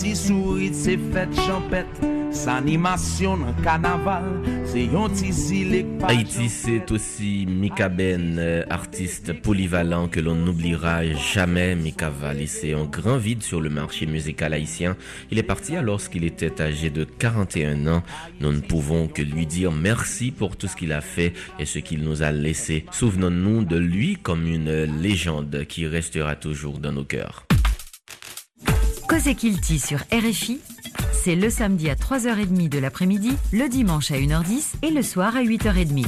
Haïti, 6.08 6.48
c'est 6.48 6.90
aussi 6.90 7.46
Mika 7.46 7.88
Ben, 7.88 8.38
euh, 8.38 8.64
artiste 8.68 9.32
polyvalent 9.40 10.08
que 10.08 10.18
l'on 10.18 10.34
n'oubliera 10.34 11.04
jamais. 11.12 11.76
Mika 11.76 12.10
va 12.10 12.34
laisser 12.34 12.72
un 12.72 12.84
grand 12.84 13.18
vide 13.18 13.42
sur 13.42 13.60
le 13.60 13.70
marché 13.70 14.06
musical 14.06 14.52
haïtien. 14.52 14.96
Il 15.30 15.38
est 15.38 15.44
parti 15.44 15.76
alors 15.76 16.00
qu'il 16.08 16.24
était 16.24 16.60
âgé 16.60 16.90
de 16.90 17.04
41 17.04 17.86
ans. 17.86 18.02
Nous 18.40 18.52
ne 18.52 18.60
pouvons 18.60 19.06
que 19.06 19.22
lui 19.22 19.46
dire 19.46 19.70
merci 19.70 20.32
pour 20.32 20.56
tout 20.56 20.66
ce 20.66 20.74
qu'il 20.74 20.92
a 20.92 21.00
fait 21.00 21.32
et 21.60 21.66
ce 21.66 21.78
qu'il 21.78 22.02
nous 22.02 22.22
a 22.22 22.32
laissé. 22.32 22.84
Souvenons-nous 22.90 23.64
de 23.64 23.76
lui 23.76 24.16
comme 24.16 24.46
une 24.46 24.84
légende 25.00 25.64
qui 25.68 25.86
restera 25.86 26.34
toujours 26.34 26.78
dans 26.78 26.92
nos 26.92 27.04
cœurs. 27.04 27.46
Kilti 29.36 29.78
sur 29.78 30.00
RFI, 30.12 30.60
c'est 31.24 31.36
le 31.36 31.48
samedi 31.48 31.88
à 31.88 31.94
3h30 31.94 32.68
de 32.68 32.78
l'après-midi, 32.78 33.32
le 33.50 33.66
dimanche 33.70 34.10
à 34.10 34.16
1h10 34.16 34.74
et 34.82 34.90
le 34.90 35.00
soir 35.00 35.34
à 35.34 35.42
8h30. 35.42 36.04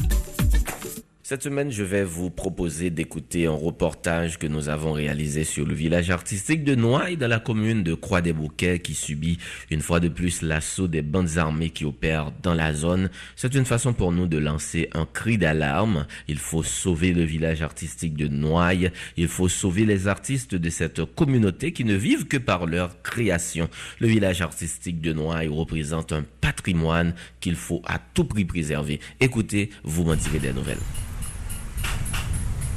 Cette 1.29 1.43
semaine, 1.43 1.73
je 1.73 1.83
vais 1.83 2.05
vous 2.05 2.31
proposer 2.31 2.91
d'écouter 2.91 3.47
un 3.47 3.51
reportage 3.51 4.39
que 4.39 4.47
nous 4.47 4.69
avons 4.69 4.93
réalisé 4.93 5.43
sur 5.43 5.67
le 5.67 5.75
village 5.75 6.09
artistique 6.11 6.63
de 6.63 6.77
Noailles 6.77 7.17
dans 7.17 7.27
la 7.27 7.41
commune 7.41 7.83
de 7.83 7.95
Croix-des-Bouquets 7.95 8.79
qui 8.79 8.95
subit 8.95 9.39
une 9.73 9.81
fois 9.81 9.99
de 9.99 10.07
plus 10.07 10.43
l'assaut 10.43 10.87
des 10.87 11.03
bandes 11.03 11.37
armées 11.37 11.71
qui 11.71 11.85
opèrent 11.85 12.31
dans 12.45 12.55
la 12.55 12.73
zone. 12.73 13.11
C'est 13.35 13.57
une 13.57 13.65
façon 13.65 13.93
pour 13.93 14.13
nous 14.13 14.29
de 14.29 14.39
lancer 14.39 14.89
un 14.95 15.05
cri 15.05 15.37
d'alarme. 15.37 16.07
Il 16.29 16.39
faut 16.39 16.63
sauver 16.63 17.13
le 17.13 17.25
village 17.25 17.61
artistique 17.61 18.15
de 18.15 18.29
Noailles. 18.29 18.93
Il 19.17 19.27
faut 19.27 19.49
sauver 19.49 19.85
les 19.85 20.07
artistes 20.07 20.55
de 20.55 20.71
cette 20.71 21.05
communauté 21.17 21.73
qui 21.73 21.83
ne 21.83 21.97
vivent 21.97 22.29
que 22.29 22.37
par 22.37 22.67
leur 22.67 23.03
création. 23.03 23.69
Le 23.99 24.07
village 24.07 24.43
artistique 24.43 25.01
de 25.01 25.13
Noailles 25.13 25.49
représente 25.49 26.13
un 26.13 26.23
patrimoine 26.41 27.15
qu'il 27.41 27.57
faut 27.57 27.83
à 27.85 27.99
tout 27.99 28.27
prix 28.27 28.45
préserver. 28.45 29.01
Écoutez, 29.19 29.71
vous 29.83 30.05
m'en 30.05 30.15
direz 30.15 30.39
des 30.39 30.53
nouvelles. 30.53 30.79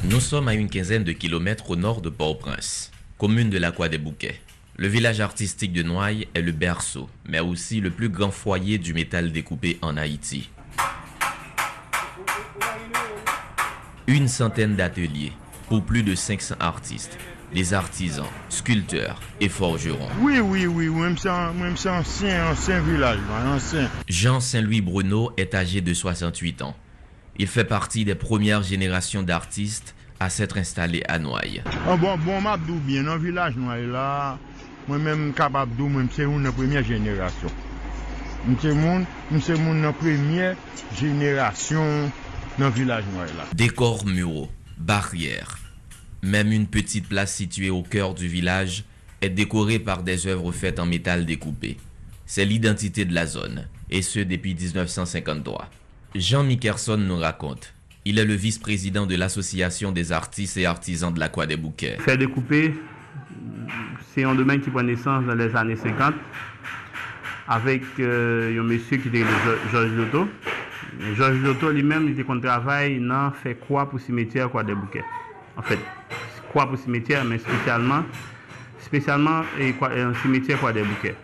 Nous 0.06 0.22
sommes 0.22 0.48
à 0.48 0.54
une 0.54 0.70
quinzaine 0.70 1.04
de 1.04 1.12
kilomètres 1.12 1.72
au 1.72 1.76
nord 1.76 2.02
de 2.02 2.08
Port-au-Prince, 2.10 2.90
commune 3.18 3.50
de 3.50 3.58
la 3.58 3.72
Croix 3.72 3.90
des 3.90 3.98
Bouquets. 3.98 4.40
Le 4.78 4.88
village 4.88 5.20
artistique 5.20 5.74
de 5.74 5.84
Noailles 5.84 6.30
est 6.34 6.42
le 6.42 6.54
berceau, 6.54 7.10
mais 7.28 7.42
aussi 7.42 7.82
le 7.82 7.90
plus 7.90 8.08
grand 8.08 8.32
foyer 8.32 8.78
du 8.78 8.94
métal 8.94 9.34
découpé 9.34 9.78
en 9.82 9.98
Haïti. 9.98 10.50
Une 14.08 14.30
centaine 14.30 14.78
d'ateliers 14.78 15.34
pour 15.68 15.84
plus 15.84 16.04
de 16.04 16.16
500 16.16 16.56
artistes, 16.62 17.18
des 17.54 17.74
artisans, 17.74 18.26
sculpteurs 18.48 19.20
et 19.42 19.50
forgerons. 19.50 20.08
Oui, 20.22 20.40
oui, 20.40 20.66
oui, 20.66 20.88
même 20.88 21.18
c'est 21.18 21.90
ancien, 21.90 22.52
ancien 22.52 22.80
village, 22.82 23.20
ancien. 23.54 23.90
Jean 24.08 24.40
Saint-Louis 24.40 24.82
Bruno 24.82 25.32
est 25.36 25.54
âgé 25.54 25.82
de 25.82 25.94
68 25.94 26.62
ans. 26.62 26.76
Il 27.40 27.48
fait 27.48 27.66
partie 27.66 28.06
des 28.06 28.16
premières 28.16 28.62
générations 28.62 29.24
d'artistes 29.24 29.96
à 30.20 30.30
s'être 30.30 30.58
installé 30.58 31.02
à 31.08 31.18
Noailles. 31.18 31.64
An 31.88 31.98
bon, 31.98 32.18
bon 32.18 32.42
mabdou 32.42 32.76
bien. 32.86 33.04
Mse 38.48 38.72
moun, 38.74 39.06
mse 39.32 39.56
moun 39.60 39.82
nan 39.84 39.94
premye 40.00 40.54
jenerasyon 40.98 42.08
nan 42.60 42.72
vilaj 42.76 43.04
nou 43.12 43.24
ay 43.26 43.34
la. 43.36 43.48
Décors 43.54 44.06
muraux, 44.06 44.50
barrières, 44.78 45.58
même 46.24 46.54
une 46.54 46.68
petite 46.68 47.10
place 47.10 47.34
située 47.34 47.70
au 47.70 47.84
cœur 47.84 48.14
du 48.14 48.28
village 48.28 48.86
est 49.22 49.30
décorée 49.30 49.80
par 49.80 50.04
des 50.04 50.28
œuvres 50.28 50.54
faites 50.54 50.80
en 50.80 50.86
métal 50.86 51.26
découpé. 51.26 51.78
C'est 52.26 52.46
l'identité 52.46 53.04
de 53.04 53.14
la 53.14 53.26
zone, 53.26 53.68
et 53.90 54.02
ce 54.02 54.20
depuis 54.20 54.56
1953. 54.56 55.70
Jean 56.16 56.44
Mickerson 56.44 56.98
nous 56.98 57.18
raconte. 57.18 57.74
Il 58.04 58.18
est 58.18 58.26
le 58.26 58.34
vice-président 58.34 59.06
de 59.06 59.16
l'Association 59.16 59.92
des 59.92 60.12
artistes 60.12 60.58
et 60.58 60.66
artisans 60.66 61.14
de 61.14 61.20
la 61.20 61.30
Croix 61.30 61.46
des 61.46 61.56
Bouquets. 61.56 61.98
Faire 62.00 62.18
découper, 62.18 62.74
c'est 64.14 64.24
un 64.24 64.34
domaine 64.34 64.60
qui 64.60 64.72
prend 64.72 64.82
naissance 64.82 65.26
dans 65.26 65.36
les 65.36 65.56
années 65.56 65.76
50 65.76 66.16
avec 67.48 67.84
euh, 68.00 68.60
un 68.60 68.64
monsieur 68.64 68.98
qui 68.98 69.10
était 69.10 69.24
Georges 69.72 69.92
Loto. 69.92 70.28
Georges 71.16 71.42
Loto 71.42 71.72
lui-même, 71.72 72.06
il 72.06 72.14
était 72.14 72.24
qu'on 72.24 72.40
travaille 72.40 73.00
dans 73.00 73.32
fait 73.32 73.56
quoi 73.56 73.88
pour 73.88 74.00
cimetière 74.00 74.50
quoi 74.50 74.64
des 74.64 74.74
bouquets. 74.74 75.04
En 75.58 75.62
fait, 75.62 75.80
quoi 76.52 76.68
pour 76.68 76.78
cimetière, 76.80 77.24
mais 77.24 77.38
spécialement, 77.38 78.04
spécialement 78.80 79.44
et 79.60 79.74
quoi, 79.74 79.92
un 79.92 80.16
cimetière 80.16 80.60
quoi 80.60 80.74
des 80.74 80.84
bouquets. 80.84 81.16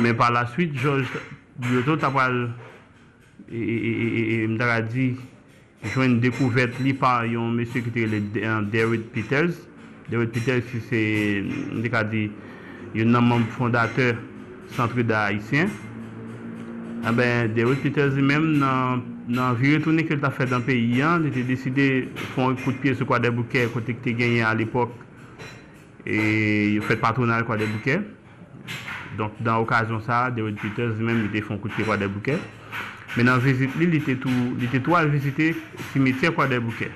Mais 0.00 0.14
par 0.14 0.32
la 0.32 0.46
suite, 0.46 0.74
Georges 0.74 1.08
Loto 1.70 1.96
t'a 1.96 2.10
e, 3.52 3.56
e, 3.56 3.92
e, 4.20 4.44
e 4.44 4.46
mdara 4.48 4.80
di 4.82 5.14
jwen 5.94 6.18
dekouvet 6.20 6.78
li 6.82 6.92
pa 6.98 7.22
yon 7.28 7.54
mesye 7.56 7.82
ki 7.84 7.92
te 7.94 8.06
le 8.06 8.20
Derrick 8.72 9.10
Peters. 9.14 9.54
Derrick 10.08 10.32
Peters 10.34 10.66
ki 10.70 10.80
se 10.88 11.02
mdika 11.78 12.02
di 12.04 12.28
yon 12.96 13.14
nan 13.14 13.24
moun 13.28 13.46
fondateur 13.56 14.18
Santre 14.76 15.04
da 15.06 15.28
Haitien. 15.28 15.70
A 17.04 17.12
ben 17.12 17.54
Derrick 17.54 17.82
Peters 17.82 18.16
li 18.18 18.22
men 18.26 18.58
nan 18.58 19.04
nan 19.28 19.56
vire 19.56 19.80
toune 19.84 20.04
ke 20.08 20.16
l 20.16 20.20
ta 20.20 20.32
fè 20.34 20.48
dan 20.48 20.64
peyi 20.66 21.02
an 21.04 21.24
li 21.24 21.32
te 21.32 21.44
deside 21.46 22.08
fon 22.34 22.56
kout 22.64 22.78
piye 22.82 22.94
sou 22.96 23.08
kwa 23.08 23.20
de 23.22 23.30
bouke 23.32 23.66
kote 23.74 23.94
ki 23.96 24.04
te 24.06 24.16
genye 24.18 24.44
al 24.44 24.60
epok 24.64 24.94
e 26.04 26.18
yon 26.74 26.86
fèt 26.88 27.00
patronal 27.02 27.44
kwa 27.44 27.58
de 27.60 27.68
bouke 27.68 27.98
donk 29.18 29.36
dan 29.44 29.60
okasyon 29.64 30.00
sa 30.06 30.26
Derrick 30.34 30.60
Peters 30.64 30.96
li 30.98 31.04
men 31.04 31.26
li 31.26 31.32
te 31.32 31.44
fon 31.44 31.60
kout 31.60 31.76
piye 31.76 31.86
kwa 31.86 32.00
de 32.00 32.08
bouke 32.10 32.38
Men 33.18 33.26
nan 33.26 33.40
vizit 33.42 33.72
li, 33.74 33.88
li 33.90 33.98
te 33.98 34.14
tou, 34.22 34.30
li 34.62 34.68
te 34.70 34.78
tou 34.78 34.94
al 34.94 35.08
vizite 35.10 35.48
simetye 35.90 36.30
kwa 36.36 36.44
de 36.46 36.60
bouke. 36.62 36.86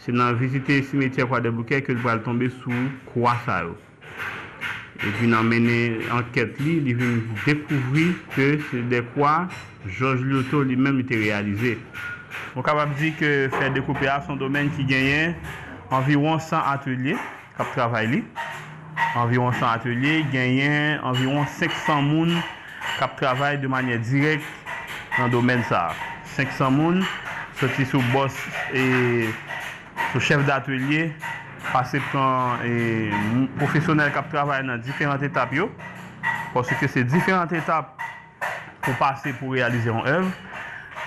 Se 0.00 0.14
nan 0.16 0.38
vizite 0.40 0.78
simetye 0.88 1.26
kwa 1.28 1.42
de 1.44 1.52
bouke, 1.52 1.82
ke 1.84 1.92
li 1.92 2.00
pral 2.00 2.22
tombe 2.24 2.48
sou 2.62 2.86
kwa 3.10 3.34
sa 3.44 3.58
yo. 3.66 3.74
E 4.96 5.12
pi 5.18 5.28
nan 5.28 5.44
mene 5.50 5.76
anket 6.16 6.56
li, 6.64 6.78
li 6.88 6.96
ven 6.96 7.20
dekouvri 7.44 8.06
ke 8.32 8.48
se 8.70 8.80
de 8.88 9.04
kwa 9.12 9.34
George 9.84 10.24
Lyoto 10.24 10.64
li 10.64 10.80
men 10.80 11.02
li 11.02 11.04
te 11.04 11.20
realize. 11.20 11.76
Mwen 12.54 12.64
kapap 12.64 12.96
di 12.96 13.12
ke 13.20 13.36
fè 13.52 13.68
dekoupe 13.76 14.08
a 14.08 14.22
son 14.24 14.40
domen 14.40 14.72
ki 14.72 14.88
genyen 14.88 15.36
anviron 15.92 16.40
100 16.40 16.64
atelier 16.72 17.20
kap 17.58 17.76
travay 17.76 18.08
li. 18.08 18.24
Anviron 19.20 19.52
100 19.52 19.68
atelier 19.68 20.24
genyen 20.32 21.04
anviron 21.04 21.44
500 21.60 22.06
moun 22.08 22.32
kap 22.96 23.20
travay 23.20 23.60
de 23.60 23.68
manye 23.68 24.00
direk 24.00 24.40
nan 25.18 25.32
domen 25.32 25.64
sa. 25.70 25.90
500 26.36 26.70
moun, 26.70 27.02
soti 27.60 27.86
sou 27.88 28.02
boss 28.12 28.36
e 28.76 29.28
sou 30.12 30.20
chef 30.20 30.44
d'atelier, 30.46 31.12
pase 31.72 32.00
pran 32.10 32.60
e 32.66 33.10
profesyonel 33.56 34.12
kap 34.14 34.28
travay 34.32 34.64
nan 34.66 34.82
diferant 34.84 35.22
etap 35.24 35.54
yo, 35.56 35.70
pwosè 36.52 36.76
ke 36.80 36.90
se 36.92 37.06
diferant 37.08 37.52
etap 37.56 37.96
pou 38.84 38.92
pase 39.00 39.32
pou 39.40 39.56
realize 39.56 39.88
yon 39.88 40.04
ev. 40.10 40.28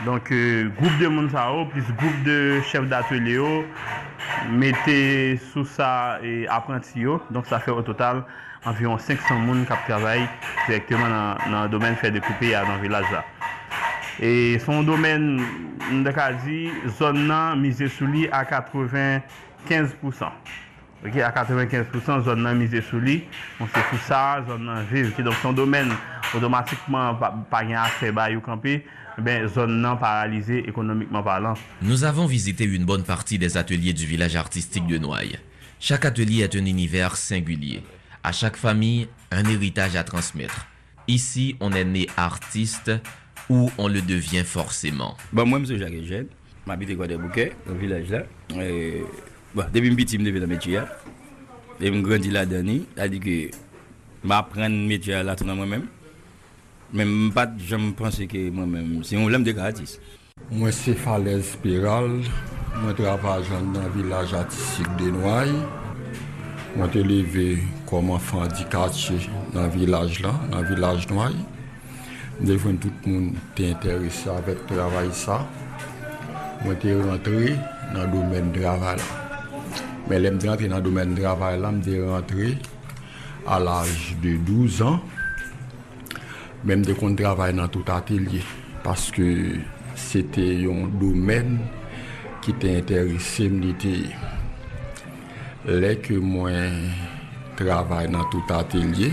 Donk, 0.05 0.31
euh, 0.31 0.69
goup 0.79 0.93
de 0.97 1.07
moun 1.11 1.27
sa 1.29 1.49
yo, 1.51 1.65
plis 1.73 1.87
goup 1.99 2.23
de 2.23 2.61
chef 2.69 2.85
d'atelier 2.87 3.35
yo, 3.35 3.65
mette 4.49 5.39
sou 5.49 5.65
sa 5.67 6.19
e 6.23 6.45
apranti 6.47 7.03
yo, 7.03 7.19
donk 7.35 7.49
sa 7.49 7.59
fè 7.59 7.73
o 7.75 7.83
total 7.83 8.23
anviron 8.69 8.97
500 8.97 9.43
moun 9.43 9.65
kap 9.67 9.83
travay 9.89 10.23
direktman 10.69 11.11
nan, 11.11 11.51
nan 11.51 11.73
domen 11.73 11.99
fè 11.99 12.13
dekoupe 12.15 12.53
ya 12.53 12.63
nan 12.69 12.79
vilaj 12.79 13.11
la. 13.11 13.25
Et 14.21 14.59
son 14.59 14.83
domaine, 14.83 15.41
on 15.91 16.05
a 16.05 16.33
dit, 16.33 16.67
zone 16.97 17.27
nan 17.27 17.59
misé 17.61 17.87
sous 17.87 18.05
lui 18.05 18.27
à 18.29 18.43
95%. 18.43 19.21
Ok, 21.05 21.15
à 21.15 21.31
95%, 21.31 22.25
zone 22.25 22.43
nan 22.43 22.57
misé 22.57 22.81
sous 22.81 22.99
lui. 22.99 23.23
On 23.61 23.65
sait 23.67 23.79
tout 23.89 23.97
ça, 24.05 24.43
zone 24.45 24.65
nan 24.65 24.85
vive. 24.91 25.13
Ok, 25.17 25.23
Donc 25.23 25.35
son 25.41 25.53
domaine, 25.53 25.93
automatiquement, 26.35 27.15
pas 27.15 27.33
pas 27.49 27.63
gain 27.63 27.81
assez 27.81 28.11
bas 28.11 28.29
ou 28.31 28.41
camper, 28.41 28.85
ben 29.17 29.47
zone 29.47 29.79
nan 29.79 29.97
paralysée 29.97 30.67
économiquement 30.67 31.23
parlant. 31.23 31.53
Nous 31.81 32.03
avons 32.03 32.25
visité 32.25 32.65
une 32.65 32.83
bonne 32.83 33.03
partie 33.03 33.37
des 33.39 33.55
ateliers 33.55 33.93
du 33.93 34.05
village 34.05 34.35
artistique 34.35 34.85
de 34.87 34.97
Noailles. 34.97 35.39
Chaque 35.79 36.03
atelier 36.03 36.43
est 36.43 36.55
un 36.57 36.65
univers 36.65 37.15
singulier. 37.15 37.83
À 38.21 38.33
chaque 38.33 38.57
famille, 38.57 39.07
un 39.31 39.45
héritage 39.45 39.95
à 39.95 40.03
transmettre. 40.03 40.67
Ici, 41.07 41.55
on 41.61 41.71
est 41.71 41.85
né 41.85 42.07
artiste 42.17 42.91
ou 43.49 43.69
on 43.77 43.87
le 43.87 44.01
devient 44.01 44.43
forcément. 44.43 45.17
Bon, 45.33 45.45
moi, 45.45 45.59
je 45.59 45.65
suis 45.65 45.79
Jacques 45.79 45.93
Eugène. 45.93 46.27
J'habite 46.67 47.01
à 47.01 47.07
des 47.07 47.17
bouquets, 47.17 47.53
dans 47.65 47.73
le 47.73 47.79
village 47.79 48.09
là. 48.09 48.23
Et, 48.61 49.03
bon, 49.55 49.63
depuis 49.73 49.95
que 49.95 50.01
je 50.01 50.07
suis 50.07 50.17
petit, 50.17 50.17
je 50.19 50.23
suis 50.23 50.33
dans 50.33 50.39
le 50.41 50.47
métier. 50.47 50.73
là. 50.75 50.87
Et 51.81 51.87
je 51.87 52.01
grandi 52.01 52.29
là-dedans. 52.29 52.83
C'est-à-dire 52.95 53.19
que 53.19 53.57
je 54.23 54.31
apprends 54.31 54.67
le 54.67 54.87
métier 54.87 55.23
là 55.23 55.35
tout 55.35 55.45
moi-même. 55.45 55.87
Même 56.93 57.31
pas, 57.33 57.51
je 57.57 57.75
me 57.75 57.91
pense 57.91 58.17
que 58.17 58.49
moi-même, 58.49 59.03
c'est 59.03 59.15
un 59.15 59.19
problème 59.19 59.43
de 59.43 59.57
artiste. 59.57 60.01
Moi, 60.51 60.71
c'est 60.71 60.93
Falaise 60.93 61.51
Spirale. 61.51 62.21
Moi, 62.81 62.93
je 62.97 63.03
travaille 63.03 63.43
dans 63.73 63.83
le 63.83 64.03
village 64.03 64.33
artistique 64.33 64.95
de 64.97 65.09
Noailles. 65.11 65.53
Moi, 66.75 66.87
je 66.93 66.99
suis 66.99 67.09
élevé 67.09 67.57
comme 67.87 68.11
enfant 68.11 68.41
handicapé 68.41 69.17
dans 69.53 69.63
le 69.63 69.69
village 69.69 70.19
là, 70.21 70.33
dans 70.51 70.61
le 70.61 70.67
village 70.75 71.09
Noailles. 71.09 71.35
Defon 72.39 72.77
tout 72.79 72.95
moun 73.03 73.33
te 73.51 73.65
interese 73.67 74.29
avèk 74.31 74.61
travay 74.69 75.09
sa. 75.11 75.41
Mwen 76.63 76.77
te 76.79 76.93
rentre 76.95 77.49
nan 77.91 78.13
domen 78.13 78.53
dravay 78.55 78.95
la. 78.95 79.07
Men 80.07 80.21
lèm 80.23 80.37
rentre 80.45 80.69
nan 80.71 80.85
domen 80.85 81.17
dravay 81.17 81.57
la, 81.59 81.73
mwen 81.73 81.83
te 81.83 81.97
rentre 81.99 82.53
al 83.43 83.67
aj 83.73 83.91
de 84.23 84.37
12 84.47 84.79
an. 84.87 85.01
Men 86.63 86.79
mwen 86.79 86.87
te 86.87 86.95
kon 87.01 87.17
travay 87.19 87.51
nan 87.57 87.67
tout 87.73 87.91
atelier. 87.91 88.47
Paske 88.85 89.27
se 89.99 90.23
te 90.31 90.45
yon 90.63 90.93
domen 91.01 91.57
ki 92.45 92.55
te 92.63 92.77
interese 92.79 93.49
mwen 93.51 93.75
te 93.83 93.97
lè 95.67 95.91
ke 95.99 96.21
mwen 96.23 96.87
travay 97.59 98.07
nan 98.07 98.23
tout 98.31 98.55
atelier. 98.55 99.11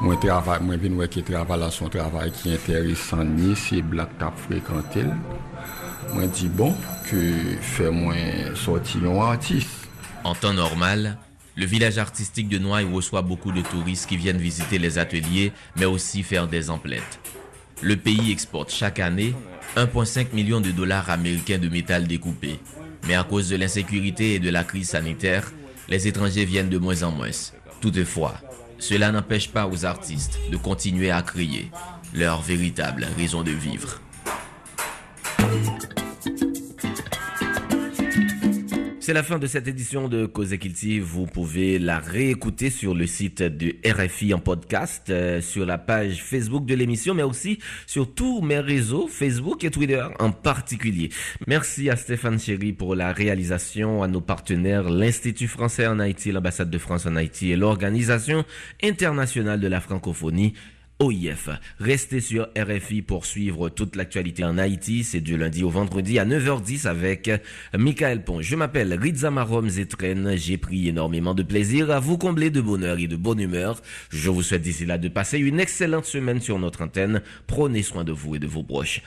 Moi 0.00 0.16
travaille, 0.16 0.62
moi 0.62 0.76
viens 0.76 0.90
voir 0.90 1.08
que 1.08 1.20
travail 1.20 1.60
là 1.60 1.70
son 1.70 1.88
travail 1.88 2.30
qui 2.30 2.50
est 2.50 2.54
intéressant 2.54 3.24
ni 3.24 3.56
c'est 3.56 3.82
black 3.82 4.18
tap 4.18 4.36
fréquenté. 4.36 5.04
Moi 6.12 6.26
dis 6.26 6.48
bon 6.48 6.74
que 7.10 7.32
fait 7.60 7.90
moi 7.90 8.14
sortir 8.54 9.10
un 9.10 9.30
artiste. 9.32 9.88
En 10.24 10.34
temps 10.34 10.52
normal, 10.52 11.18
le 11.56 11.66
village 11.66 11.98
artistique 11.98 12.48
de 12.48 12.58
Noailles 12.58 12.88
reçoit 12.92 13.22
beaucoup 13.22 13.52
de 13.52 13.62
touristes 13.62 14.08
qui 14.08 14.16
viennent 14.16 14.38
visiter 14.38 14.78
les 14.78 14.98
ateliers, 14.98 15.52
mais 15.76 15.86
aussi 15.86 16.22
faire 16.22 16.46
des 16.46 16.68
emplettes. 16.68 17.20
Le 17.82 17.96
pays 17.96 18.32
exporte 18.32 18.70
chaque 18.70 19.00
année 19.00 19.34
1,5 19.76 20.34
million 20.34 20.60
de 20.60 20.70
dollars 20.70 21.10
américains 21.10 21.58
de 21.58 21.68
métal 21.68 22.06
découpé. 22.06 22.58
Mais 23.06 23.14
à 23.14 23.24
cause 23.24 23.48
de 23.48 23.56
l'insécurité 23.56 24.34
et 24.34 24.38
de 24.38 24.50
la 24.50 24.64
crise 24.64 24.90
sanitaire, 24.90 25.52
les 25.88 26.08
étrangers 26.08 26.44
viennent 26.44 26.70
de 26.70 26.78
moins 26.78 27.02
en 27.02 27.10
moins. 27.10 27.30
Toutefois, 27.80 28.34
cela 28.78 29.12
n'empêche 29.12 29.50
pas 29.50 29.66
aux 29.66 29.84
artistes 29.84 30.38
de 30.50 30.56
continuer 30.56 31.10
à 31.10 31.22
créer 31.22 31.70
leur 32.14 32.42
véritable 32.42 33.06
raison 33.16 33.42
de 33.42 33.50
vivre. 33.50 34.00
C'est 39.06 39.12
la 39.12 39.22
fin 39.22 39.38
de 39.38 39.46
cette 39.46 39.68
édition 39.68 40.08
de 40.08 40.26
Cause 40.26 40.56
Kilti. 40.58 40.98
Vous 40.98 41.26
pouvez 41.26 41.78
la 41.78 42.00
réécouter 42.00 42.70
sur 42.70 42.92
le 42.92 43.06
site 43.06 43.40
de 43.40 43.76
RFI 43.88 44.34
en 44.34 44.40
podcast, 44.40 45.10
euh, 45.10 45.40
sur 45.40 45.64
la 45.64 45.78
page 45.78 46.24
Facebook 46.24 46.66
de 46.66 46.74
l'émission, 46.74 47.14
mais 47.14 47.22
aussi 47.22 47.60
sur 47.86 48.12
tous 48.12 48.40
mes 48.40 48.58
réseaux, 48.58 49.06
Facebook 49.06 49.62
et 49.62 49.70
Twitter 49.70 50.04
en 50.18 50.32
particulier. 50.32 51.10
Merci 51.46 51.88
à 51.88 51.94
Stéphane 51.94 52.40
Chéry 52.40 52.72
pour 52.72 52.96
la 52.96 53.12
réalisation, 53.12 54.02
à 54.02 54.08
nos 54.08 54.20
partenaires, 54.20 54.90
l'Institut 54.90 55.46
français 55.46 55.86
en 55.86 56.00
Haïti, 56.00 56.32
l'ambassade 56.32 56.68
de 56.68 56.78
France 56.78 57.06
en 57.06 57.14
Haïti 57.14 57.52
et 57.52 57.56
l'Organisation 57.56 58.44
internationale 58.82 59.60
de 59.60 59.68
la 59.68 59.80
francophonie 59.80 60.54
OIF. 60.98 61.50
Restez 61.78 62.20
sur 62.20 62.48
RFI 62.56 63.02
pour 63.02 63.26
suivre 63.26 63.68
toute 63.68 63.96
l'actualité 63.96 64.44
en 64.44 64.56
Haïti. 64.56 65.04
C'est 65.04 65.20
du 65.20 65.36
lundi 65.36 65.62
au 65.62 65.68
vendredi 65.68 66.18
à 66.18 66.24
9h10 66.24 66.88
avec 66.88 67.30
Michael 67.76 68.24
Pont. 68.24 68.40
Je 68.40 68.56
m'appelle 68.56 68.94
Rizza 68.94 69.30
Marom 69.30 69.68
Zetren. 69.68 70.36
J'ai 70.36 70.56
pris 70.56 70.88
énormément 70.88 71.34
de 71.34 71.42
plaisir 71.42 71.90
à 71.90 72.00
vous 72.00 72.16
combler 72.16 72.48
de 72.48 72.62
bonheur 72.62 72.98
et 72.98 73.08
de 73.08 73.16
bonne 73.16 73.40
humeur. 73.40 73.82
Je 74.08 74.30
vous 74.30 74.42
souhaite 74.42 74.62
d'ici 74.62 74.86
là 74.86 74.96
de 74.96 75.08
passer 75.08 75.38
une 75.38 75.60
excellente 75.60 76.06
semaine 76.06 76.40
sur 76.40 76.58
notre 76.58 76.82
antenne. 76.82 77.20
Prenez 77.46 77.82
soin 77.82 78.04
de 78.04 78.12
vous 78.12 78.36
et 78.36 78.38
de 78.38 78.46
vos 78.46 78.62
proches. 78.62 79.02